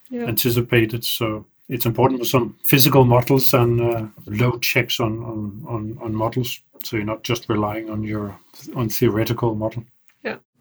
yeah. 0.09 0.23
anticipated. 0.23 1.03
So 1.03 1.45
it's 1.67 1.85
important 1.85 2.19
for 2.19 2.25
some 2.25 2.57
physical 2.63 3.05
models 3.05 3.53
and 3.53 3.79
uh, 3.79 4.07
load 4.25 4.61
checks 4.61 4.99
on, 4.99 5.19
on, 5.19 5.65
on, 5.67 5.97
on 6.01 6.15
models. 6.15 6.59
So 6.83 6.97
you're 6.97 7.05
not 7.05 7.23
just 7.23 7.47
relying 7.49 7.89
on 7.89 8.03
your 8.03 8.37
on 8.75 8.89
theoretical 8.89 9.55
model. 9.55 9.83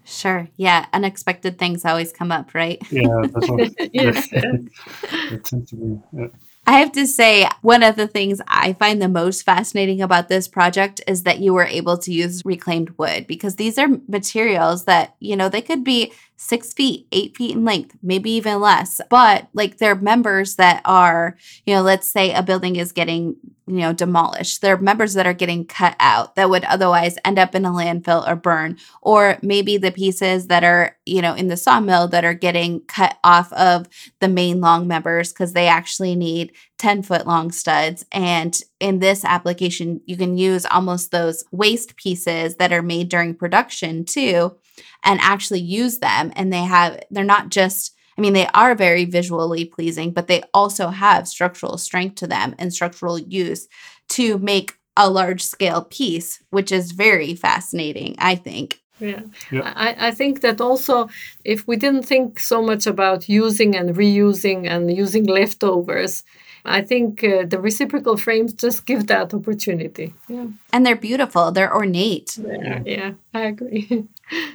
Yeah. 0.08 0.14
Sure. 0.14 0.48
Yeah. 0.56 0.86
Unexpected 0.92 1.58
things 1.58 1.84
always 1.84 2.12
come 2.12 2.32
up, 2.32 2.54
right? 2.54 2.80
Yeah. 2.90 3.08
That's 3.22 3.48
what, 3.48 3.70
yes. 3.94 4.28
that 4.30 5.40
tends 5.44 5.70
to 5.70 5.76
be. 5.76 6.00
Yeah. 6.12 6.26
I 6.66 6.72
have 6.80 6.92
to 6.92 7.06
say, 7.06 7.48
one 7.62 7.82
of 7.82 7.96
the 7.96 8.06
things 8.06 8.42
I 8.46 8.74
find 8.74 9.00
the 9.00 9.08
most 9.08 9.42
fascinating 9.42 10.02
about 10.02 10.28
this 10.28 10.46
project 10.46 11.00
is 11.06 11.22
that 11.22 11.38
you 11.40 11.54
were 11.54 11.64
able 11.64 11.96
to 11.96 12.12
use 12.12 12.44
reclaimed 12.44 12.90
wood 12.98 13.26
because 13.26 13.56
these 13.56 13.78
are 13.78 13.88
materials 14.06 14.84
that, 14.84 15.16
you 15.18 15.34
know, 15.34 15.48
they 15.48 15.62
could 15.62 15.82
be 15.82 16.12
six 16.36 16.74
feet, 16.74 17.06
eight 17.10 17.34
feet 17.36 17.56
in 17.56 17.64
length, 17.64 17.96
maybe 18.02 18.30
even 18.32 18.60
less. 18.60 19.00
But 19.08 19.48
like 19.54 19.78
they're 19.78 19.94
members 19.94 20.56
that 20.56 20.82
are, 20.84 21.38
you 21.64 21.74
know, 21.74 21.80
let's 21.80 22.06
say 22.06 22.34
a 22.34 22.42
building 22.42 22.76
is 22.76 22.92
getting, 22.92 23.36
you 23.68 23.80
know, 23.80 23.92
demolished. 23.92 24.60
there 24.60 24.74
are 24.74 24.80
members 24.80 25.14
that 25.14 25.26
are 25.26 25.34
getting 25.34 25.64
cut 25.64 25.94
out 26.00 26.34
that 26.36 26.50
would 26.50 26.64
otherwise 26.64 27.18
end 27.24 27.38
up 27.38 27.54
in 27.54 27.64
a 27.64 27.70
landfill 27.70 28.26
or 28.26 28.34
burn. 28.34 28.78
Or 29.02 29.38
maybe 29.42 29.76
the 29.76 29.92
pieces 29.92 30.46
that 30.48 30.64
are, 30.64 30.96
you 31.04 31.22
know, 31.22 31.34
in 31.34 31.48
the 31.48 31.56
sawmill 31.56 32.08
that 32.08 32.24
are 32.24 32.34
getting 32.34 32.80
cut 32.82 33.18
off 33.22 33.52
of 33.52 33.88
the 34.20 34.28
main 34.28 34.60
long 34.60 34.88
members 34.88 35.32
because 35.32 35.52
they 35.52 35.68
actually 35.68 36.14
need 36.14 36.52
10 36.78 37.02
foot 37.02 37.26
long 37.26 37.50
studs. 37.50 38.06
And 38.12 38.58
in 38.80 39.00
this 39.00 39.24
application, 39.24 40.00
you 40.06 40.16
can 40.16 40.38
use 40.38 40.64
almost 40.66 41.10
those 41.10 41.44
waste 41.52 41.96
pieces 41.96 42.56
that 42.56 42.72
are 42.72 42.82
made 42.82 43.08
during 43.08 43.34
production 43.34 44.04
too 44.04 44.56
and 45.04 45.20
actually 45.20 45.60
use 45.60 45.98
them. 45.98 46.32
And 46.36 46.52
they 46.52 46.62
have, 46.62 47.00
they're 47.10 47.24
not 47.24 47.50
just, 47.50 47.94
I 48.18 48.20
mean, 48.20 48.32
they 48.32 48.48
are 48.48 48.74
very 48.74 49.04
visually 49.04 49.64
pleasing, 49.64 50.10
but 50.10 50.26
they 50.26 50.42
also 50.52 50.88
have 50.88 51.28
structural 51.28 51.78
strength 51.78 52.16
to 52.16 52.26
them 52.26 52.56
and 52.58 52.74
structural 52.74 53.16
use 53.18 53.68
to 54.10 54.38
make 54.38 54.74
a 54.96 55.08
large 55.08 55.42
scale 55.42 55.82
piece, 55.82 56.42
which 56.50 56.72
is 56.72 56.90
very 56.90 57.34
fascinating, 57.36 58.16
I 58.18 58.34
think. 58.34 58.80
Yeah. 58.98 59.22
yeah. 59.52 59.72
I, 59.76 60.08
I 60.08 60.10
think 60.10 60.40
that 60.40 60.60
also, 60.60 61.08
if 61.44 61.68
we 61.68 61.76
didn't 61.76 62.02
think 62.02 62.40
so 62.40 62.60
much 62.60 62.88
about 62.88 63.28
using 63.28 63.76
and 63.76 63.94
reusing 63.94 64.68
and 64.68 64.94
using 64.94 65.24
leftovers, 65.24 66.24
I 66.64 66.82
think 66.82 67.22
uh, 67.22 67.44
the 67.46 67.60
reciprocal 67.60 68.16
frames 68.16 68.52
just 68.52 68.84
give 68.84 69.06
that 69.06 69.32
opportunity. 69.32 70.14
Yeah. 70.28 70.46
And 70.72 70.84
they're 70.84 70.96
beautiful, 70.96 71.52
they're 71.52 71.72
ornate. 71.72 72.36
Yeah, 72.36 72.82
yeah 72.84 73.12
I 73.32 73.42
agree. 73.42 74.04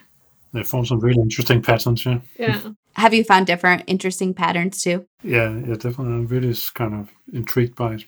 they 0.54 0.64
form 0.64 0.86
some 0.86 1.00
really 1.00 1.22
interesting 1.22 1.62
patterns. 1.62 2.06
Yeah. 2.06 2.20
Yeah. 2.38 2.72
Have 2.96 3.14
you 3.14 3.24
found 3.24 3.48
different 3.48 3.84
interesting 3.88 4.34
patterns 4.34 4.82
too? 4.82 5.06
Yeah, 5.24 5.50
yeah, 5.50 5.76
definitely. 5.76 6.14
I'm 6.14 6.28
really 6.28 6.56
kind 6.74 6.94
of 6.94 7.10
intrigued 7.32 7.76
by 7.76 7.96
it, 7.96 8.06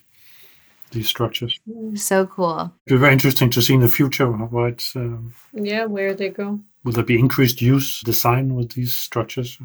these 0.92 1.08
structures. 1.08 1.58
So 1.94 2.26
cool. 2.26 2.72
It'll 2.86 2.98
be 2.98 3.00
very 3.00 3.12
interesting 3.12 3.50
to 3.50 3.62
see 3.62 3.74
in 3.74 3.80
the 3.80 3.88
future 3.88 4.30
how 4.32 4.64
it's. 4.64 4.94
Um, 4.94 5.34
yeah, 5.52 5.86
where 5.86 6.14
they 6.14 6.28
go. 6.28 6.60
Will 6.84 6.92
there 6.92 7.04
be 7.04 7.18
increased 7.18 7.60
use 7.60 8.00
design 8.02 8.54
with 8.54 8.72
these 8.72 8.94
structures? 8.94 9.58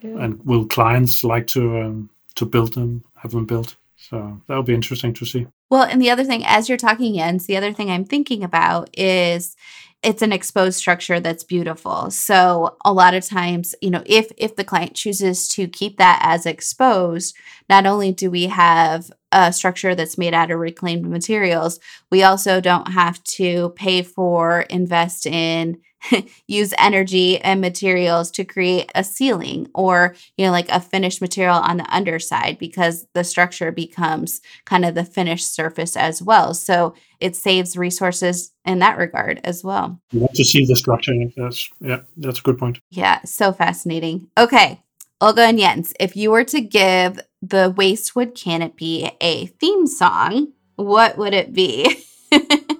Yeah. 0.00 0.18
And 0.18 0.44
will 0.44 0.66
clients 0.66 1.24
like 1.24 1.46
to 1.48 1.80
um, 1.80 2.10
to 2.36 2.46
build 2.46 2.74
them, 2.74 3.04
have 3.16 3.32
them 3.32 3.46
built? 3.46 3.76
So 3.96 4.40
that'll 4.46 4.62
be 4.64 4.74
interesting 4.74 5.14
to 5.14 5.24
see. 5.24 5.46
Well, 5.70 5.84
and 5.84 6.02
the 6.02 6.10
other 6.10 6.24
thing, 6.24 6.44
as 6.44 6.68
you're 6.68 6.76
talking, 6.76 7.14
Jens, 7.14 7.46
the 7.46 7.56
other 7.56 7.72
thing 7.72 7.90
I'm 7.90 8.04
thinking 8.04 8.44
about 8.44 8.90
is 8.98 9.56
it's 10.02 10.22
an 10.22 10.32
exposed 10.32 10.78
structure 10.78 11.20
that's 11.20 11.44
beautiful. 11.44 12.10
So 12.10 12.76
a 12.84 12.92
lot 12.92 13.14
of 13.14 13.24
times, 13.24 13.74
you 13.80 13.90
know, 13.90 14.02
if 14.04 14.32
if 14.36 14.56
the 14.56 14.64
client 14.64 14.94
chooses 14.94 15.48
to 15.48 15.68
keep 15.68 15.98
that 15.98 16.20
as 16.22 16.44
exposed, 16.44 17.36
not 17.68 17.86
only 17.86 18.12
do 18.12 18.30
we 18.30 18.46
have 18.46 19.10
a 19.30 19.52
structure 19.52 19.94
that's 19.94 20.18
made 20.18 20.34
out 20.34 20.50
of 20.50 20.58
reclaimed 20.58 21.08
materials, 21.08 21.78
we 22.10 22.22
also 22.22 22.60
don't 22.60 22.92
have 22.92 23.22
to 23.24 23.70
pay 23.70 24.02
for 24.02 24.62
invest 24.62 25.26
in 25.26 25.80
use 26.46 26.74
energy 26.78 27.38
and 27.40 27.60
materials 27.60 28.30
to 28.32 28.44
create 28.44 28.90
a 28.94 29.04
ceiling 29.04 29.68
or 29.74 30.14
you 30.36 30.44
know 30.46 30.52
like 30.52 30.68
a 30.70 30.80
finished 30.80 31.20
material 31.20 31.56
on 31.56 31.76
the 31.76 31.94
underside 31.94 32.58
because 32.58 33.06
the 33.14 33.24
structure 33.24 33.72
becomes 33.72 34.40
kind 34.64 34.84
of 34.84 34.94
the 34.94 35.04
finished 35.04 35.54
surface 35.54 35.96
as 35.96 36.22
well. 36.22 36.54
So 36.54 36.94
it 37.20 37.36
saves 37.36 37.76
resources 37.76 38.52
in 38.64 38.80
that 38.80 38.98
regard 38.98 39.40
as 39.44 39.62
well. 39.62 40.00
You 40.10 40.20
want 40.20 40.34
to 40.34 40.44
see 40.44 40.64
the 40.64 40.76
structure. 40.76 41.12
That's 41.36 41.68
yeah 41.80 42.00
that's 42.16 42.40
a 42.40 42.42
good 42.42 42.58
point. 42.58 42.78
Yeah 42.90 43.20
so 43.24 43.52
fascinating. 43.52 44.28
Okay 44.38 44.80
olga 45.22 45.42
and 45.42 45.58
jens 45.58 45.94
if 46.00 46.16
you 46.16 46.32
were 46.32 46.42
to 46.42 46.60
give 46.60 47.20
the 47.40 47.72
Waste 47.76 48.16
Wood 48.16 48.34
Canopy 48.34 49.08
a 49.20 49.46
theme 49.46 49.86
song 49.86 50.52
what 50.74 51.16
would 51.16 51.32
it 51.32 51.52
be 51.52 52.04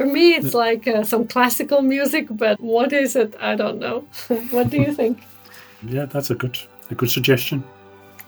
For 0.00 0.06
me, 0.06 0.32
it's 0.32 0.54
like 0.54 0.88
uh, 0.88 1.04
some 1.04 1.26
classical 1.26 1.82
music, 1.82 2.28
but 2.30 2.58
what 2.58 2.90
is 2.90 3.16
it? 3.16 3.34
I 3.38 3.54
don't 3.54 3.78
know. 3.78 4.06
what 4.50 4.70
do 4.70 4.78
you 4.78 4.94
think? 4.94 5.24
Yeah, 5.82 6.06
that's 6.06 6.30
a 6.30 6.34
good 6.34 6.58
a 6.88 6.94
good 6.94 7.10
suggestion. 7.10 7.62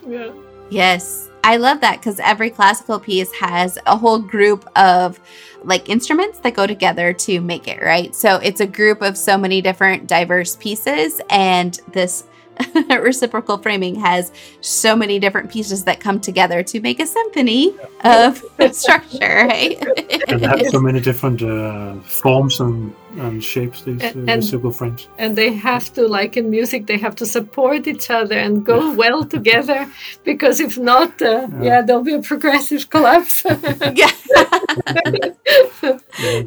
Yeah. 0.06 0.32
Yes. 0.68 1.30
I 1.44 1.56
love 1.56 1.80
that 1.80 1.98
because 1.98 2.20
every 2.20 2.50
classical 2.50 3.00
piece 3.00 3.32
has 3.32 3.78
a 3.86 3.96
whole 3.96 4.18
group 4.18 4.68
of 4.76 5.18
like 5.64 5.88
instruments 5.88 6.40
that 6.40 6.52
go 6.52 6.66
together 6.66 7.14
to 7.14 7.40
make 7.40 7.66
it, 7.66 7.80
right? 7.80 8.14
So 8.14 8.36
it's 8.36 8.60
a 8.60 8.66
group 8.66 9.00
of 9.00 9.16
so 9.16 9.38
many 9.38 9.62
different 9.62 10.06
diverse 10.06 10.56
pieces, 10.56 11.22
and 11.30 11.80
this 11.90 12.24
reciprocal 13.00 13.58
framing 13.58 13.94
has 13.96 14.32
so 14.60 14.96
many 14.96 15.18
different 15.18 15.50
pieces 15.50 15.84
that 15.84 16.00
come 16.00 16.20
together 16.20 16.62
to 16.62 16.80
make 16.80 17.00
a 17.00 17.06
symphony 17.06 17.74
of 18.04 18.42
structure, 18.72 19.46
right? 19.48 19.82
and 20.28 20.44
have 20.44 20.66
so 20.68 20.80
many 20.88 21.00
different 21.00 21.42
uh, 21.42 21.94
forms 22.00 22.60
and, 22.60 22.94
and 23.18 23.42
shapes, 23.42 23.82
these 23.82 24.02
uh, 24.02 24.12
reciprocal 24.14 24.72
frames. 24.72 25.08
And 25.18 25.36
they 25.36 25.52
have 25.52 25.92
to, 25.94 26.06
like 26.06 26.36
in 26.36 26.50
music, 26.50 26.86
they 26.86 26.98
have 26.98 27.14
to 27.16 27.26
support 27.26 27.86
each 27.86 28.10
other 28.10 28.38
and 28.38 28.64
go 28.64 28.90
yeah. 28.90 28.94
well 28.94 29.24
together 29.36 29.90
because 30.24 30.60
if 30.60 30.78
not, 30.78 31.20
uh, 31.20 31.48
yeah. 31.50 31.62
yeah. 31.62 31.82
there'll 31.82 32.02
be 32.02 32.14
a 32.14 32.22
progressive 32.22 32.90
collapse. 32.90 33.44
yeah. 33.94 34.10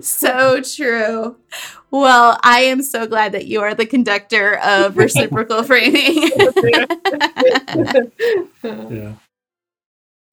so 0.02 0.62
true. 0.62 1.36
Well, 1.92 2.40
I 2.44 2.62
am 2.62 2.82
so 2.84 3.08
glad 3.08 3.32
that 3.32 3.46
you 3.46 3.62
are 3.62 3.74
the 3.74 3.86
conductor 3.86 4.58
of 4.60 4.98
reciprocal 4.98 5.64
framing. 5.64 6.30
yeah. 8.64 9.14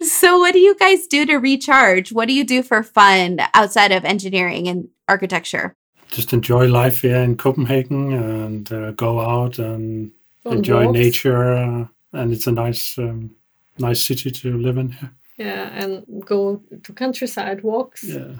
So, 0.03 0.39
what 0.41 0.53
do 0.53 0.59
you 0.59 0.75
guys 0.75 1.07
do 1.07 1.25
to 1.27 1.37
recharge? 1.37 2.11
What 2.11 2.27
do 2.27 2.35
you 2.35 2.43
do 2.43 2.65
for 2.65 2.83
fun 2.83 3.39
outside 3.55 3.93
of 3.93 4.05
engineering 4.05 4.67
and 4.67 4.89
architecture? 5.07 5.77
Just 6.13 6.33
enjoy 6.33 6.69
life 6.69 7.03
here 7.03 7.17
in 7.17 7.37
Copenhagen 7.37 8.13
and 8.13 8.73
uh, 8.73 8.91
go 8.93 9.21
out 9.21 9.59
and 9.59 10.11
On 10.45 10.59
enjoy 10.59 10.87
walks. 10.87 10.99
nature. 10.99 11.55
Uh, 11.55 11.87
and 12.13 12.33
it's 12.33 12.47
a 12.47 12.53
nice, 12.53 12.99
um, 12.99 13.35
nice 13.79 14.07
city 14.07 14.31
to 14.31 14.59
live 14.59 14.79
in 14.79 14.93
here. 14.93 15.11
Yeah, 15.39 15.71
and 15.73 16.05
go 16.25 16.63
to 16.83 16.93
countryside 16.93 17.63
walks. 17.63 18.05
Yeah 18.05 18.35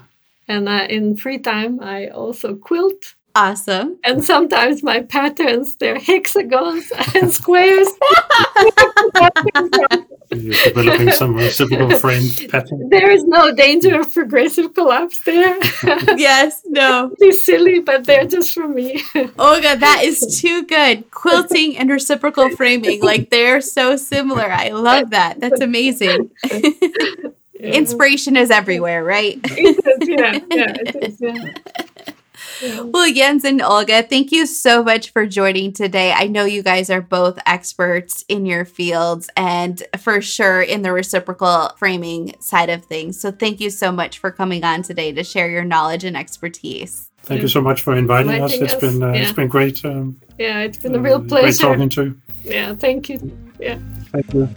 and 0.47 0.67
uh, 0.67 0.87
in 0.89 1.15
free 1.15 1.39
time, 1.39 1.79
I 1.81 2.07
also 2.07 2.55
quilt. 2.55 3.15
Awesome. 3.35 3.97
And 4.03 4.23
sometimes 4.23 4.83
my 4.83 5.01
patterns, 5.01 5.77
they're 5.77 5.97
hexagons 5.97 6.91
and 7.15 7.33
squares. 7.33 7.87
You're 10.35 10.53
developing 10.63 11.11
some 11.11 11.35
reciprocal 11.35 11.97
frame 11.99 12.29
pattern. 12.49 12.89
There 12.89 13.09
is 13.11 13.23
no 13.25 13.53
danger 13.53 13.99
of 13.99 14.13
progressive 14.13 14.73
collapse 14.73 15.19
there. 15.23 15.57
yes, 16.17 16.61
no. 16.65 17.13
It's 17.19 17.41
silly, 17.41 17.79
but 17.79 18.05
they're 18.05 18.25
just 18.25 18.53
for 18.53 18.67
me. 18.67 19.03
Olga, 19.15 19.77
that 19.77 20.01
is 20.03 20.39
too 20.41 20.63
good. 20.65 21.09
Quilting 21.11 21.77
and 21.77 21.89
reciprocal 21.89 22.49
framing, 22.55 23.01
like 23.01 23.29
they're 23.29 23.61
so 23.61 23.95
similar. 23.95 24.51
I 24.51 24.69
love 24.69 25.11
that. 25.11 25.39
That's 25.39 25.61
amazing. 25.61 26.31
Inspiration 27.59 28.35
is 28.35 28.51
everywhere, 28.51 29.03
right? 29.03 29.39
yeah, 29.43 30.39
yeah, 30.51 30.73
it 30.75 30.95
is, 31.01 31.21
yeah. 31.21 31.85
Well, 32.61 33.11
Jens 33.13 33.43
and 33.43 33.61
Olga, 33.61 34.03
thank 34.03 34.31
you 34.31 34.45
so 34.45 34.83
much 34.83 35.11
for 35.11 35.25
joining 35.25 35.73
today. 35.73 36.11
I 36.13 36.27
know 36.27 36.45
you 36.45 36.61
guys 36.63 36.89
are 36.89 37.01
both 37.01 37.39
experts 37.45 38.23
in 38.29 38.45
your 38.45 38.65
fields 38.65 39.29
and 39.35 39.81
for 39.99 40.21
sure 40.21 40.61
in 40.61 40.81
the 40.81 40.91
reciprocal 40.93 41.71
framing 41.77 42.35
side 42.39 42.69
of 42.69 42.85
things. 42.85 43.19
So, 43.19 43.31
thank 43.31 43.59
you 43.59 43.69
so 43.69 43.91
much 43.91 44.19
for 44.19 44.31
coming 44.31 44.63
on 44.63 44.83
today 44.83 45.11
to 45.13 45.23
share 45.23 45.49
your 45.49 45.63
knowledge 45.63 46.03
and 46.03 46.15
expertise. 46.15 47.09
Thank 47.23 47.41
you 47.41 47.47
so 47.47 47.61
much 47.61 47.81
for 47.81 47.95
inviting 47.95 48.31
us. 48.31 48.53
Inviting 48.53 48.63
It's 48.65 48.73
us, 48.73 48.81
been 48.81 49.01
uh, 49.03 49.13
yeah. 49.13 49.21
it's 49.21 49.31
been 49.31 49.47
great. 49.47 49.83
Um, 49.85 50.19
Yeah, 50.37 50.59
it's 50.59 50.77
been 50.77 50.93
a 50.93 50.97
uh, 50.97 51.01
real 51.01 51.19
Great 51.19 51.29
pleasure. 51.29 51.63
talking 51.63 51.89
to. 51.89 52.03
you. 52.03 52.21
Yeah, 52.43 52.75
thank 52.75 53.07
you. 53.07 53.37
Yeah. 53.59 53.79
Thank 54.11 54.33
you. 54.33 54.49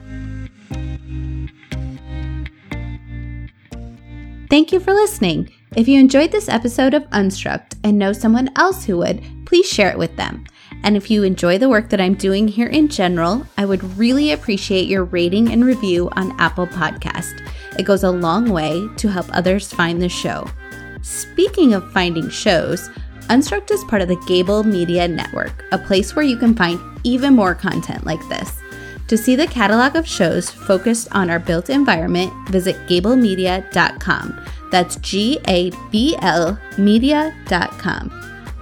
Thank 4.51 4.73
you 4.73 4.81
for 4.81 4.93
listening. 4.93 5.53
If 5.77 5.87
you 5.87 6.01
enjoyed 6.01 6.33
this 6.33 6.49
episode 6.49 6.95
of 6.95 7.03
Unstruct 7.11 7.75
and 7.85 7.99
know 7.99 8.15
someone 8.15 8.49
else 8.57 8.87
who 8.87 8.97
would, 8.97 9.23
please 9.45 9.69
share 9.69 9.91
it 9.91 9.99
with 9.99 10.17
them. 10.17 10.47
And 10.83 10.97
if 10.97 11.11
you 11.11 11.23
enjoy 11.23 11.59
the 11.59 11.69
work 11.69 11.91
that 11.91 12.01
I'm 12.01 12.15
doing 12.15 12.49
here 12.49 12.69
in 12.69 12.89
general, 12.89 13.47
I 13.59 13.67
would 13.67 13.99
really 13.99 14.33
appreciate 14.33 14.89
your 14.89 15.05
rating 15.05 15.53
and 15.53 15.67
review 15.67 16.09
on 16.13 16.35
Apple 16.41 16.67
Podcast. 16.67 17.47
It 17.79 17.83
goes 17.83 18.05
a 18.05 18.11
long 18.11 18.49
way 18.49 18.89
to 18.97 19.09
help 19.09 19.27
others 19.37 19.71
find 19.71 20.01
the 20.01 20.09
show. 20.09 20.49
Speaking 21.03 21.75
of 21.75 21.93
finding 21.93 22.31
shows, 22.31 22.89
Unstruct 23.29 23.71
is 23.71 23.85
part 23.85 24.01
of 24.01 24.09
the 24.09 24.17
Gabl 24.17 24.65
Media 24.65 25.07
Network, 25.07 25.63
a 25.73 25.79
place 25.79 26.17
where 26.17 26.25
you 26.25 26.39
can 26.39 26.55
find 26.55 26.81
even 27.05 27.35
more 27.35 27.55
content 27.55 28.07
like 28.07 28.27
this. 28.31 28.63
To 29.09 29.19
see 29.19 29.37
the 29.37 29.47
catalog 29.47 29.95
of 29.95 30.09
shows 30.09 30.51
focused 30.51 31.09
on 31.13 31.29
our 31.29 31.39
built 31.39 31.69
environment, 31.69 32.33
visit 32.49 32.77
gablmedia.com. 32.89 34.41
That's 34.77 34.97
G 34.97 35.39
A 35.49 35.71
B 35.91 36.15
L 36.21 36.59
media.com. 36.77 38.13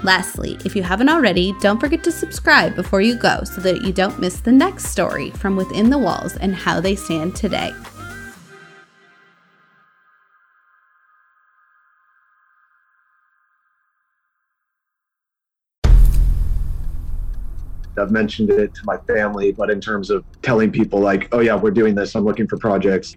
Lastly, 0.05 0.57
if 0.65 0.77
you 0.77 0.83
haven't 0.85 1.09
already, 1.09 1.53
don't 1.59 1.81
forget 1.81 2.05
to 2.05 2.13
subscribe 2.13 2.77
before 2.77 3.01
you 3.01 3.17
go 3.17 3.43
so 3.43 3.61
that 3.63 3.83
you 3.83 3.93
don't 3.93 4.21
miss 4.21 4.39
the 4.39 4.53
next 4.53 4.85
story 4.85 5.31
from 5.31 5.57
within 5.57 5.91
the 5.91 5.99
walls 5.99 6.37
and 6.37 6.55
how 6.55 6.81
they 6.81 6.95
stand 6.95 7.35
today. 7.35 7.75
I've 17.99 18.13
mentioned 18.13 18.51
it 18.51 18.73
to 18.73 18.83
my 18.85 18.99
family, 18.99 19.51
but 19.51 19.69
in 19.69 19.81
terms 19.81 20.11
of 20.11 20.25
telling 20.43 20.71
people 20.71 21.01
like, 21.01 21.29
oh 21.33 21.41
yeah, 21.41 21.57
we're 21.57 21.73
doing 21.73 21.97
this. 21.97 22.15
I'm 22.15 22.25
looking 22.25 22.47
for 22.47 22.57
projects. 22.57 23.17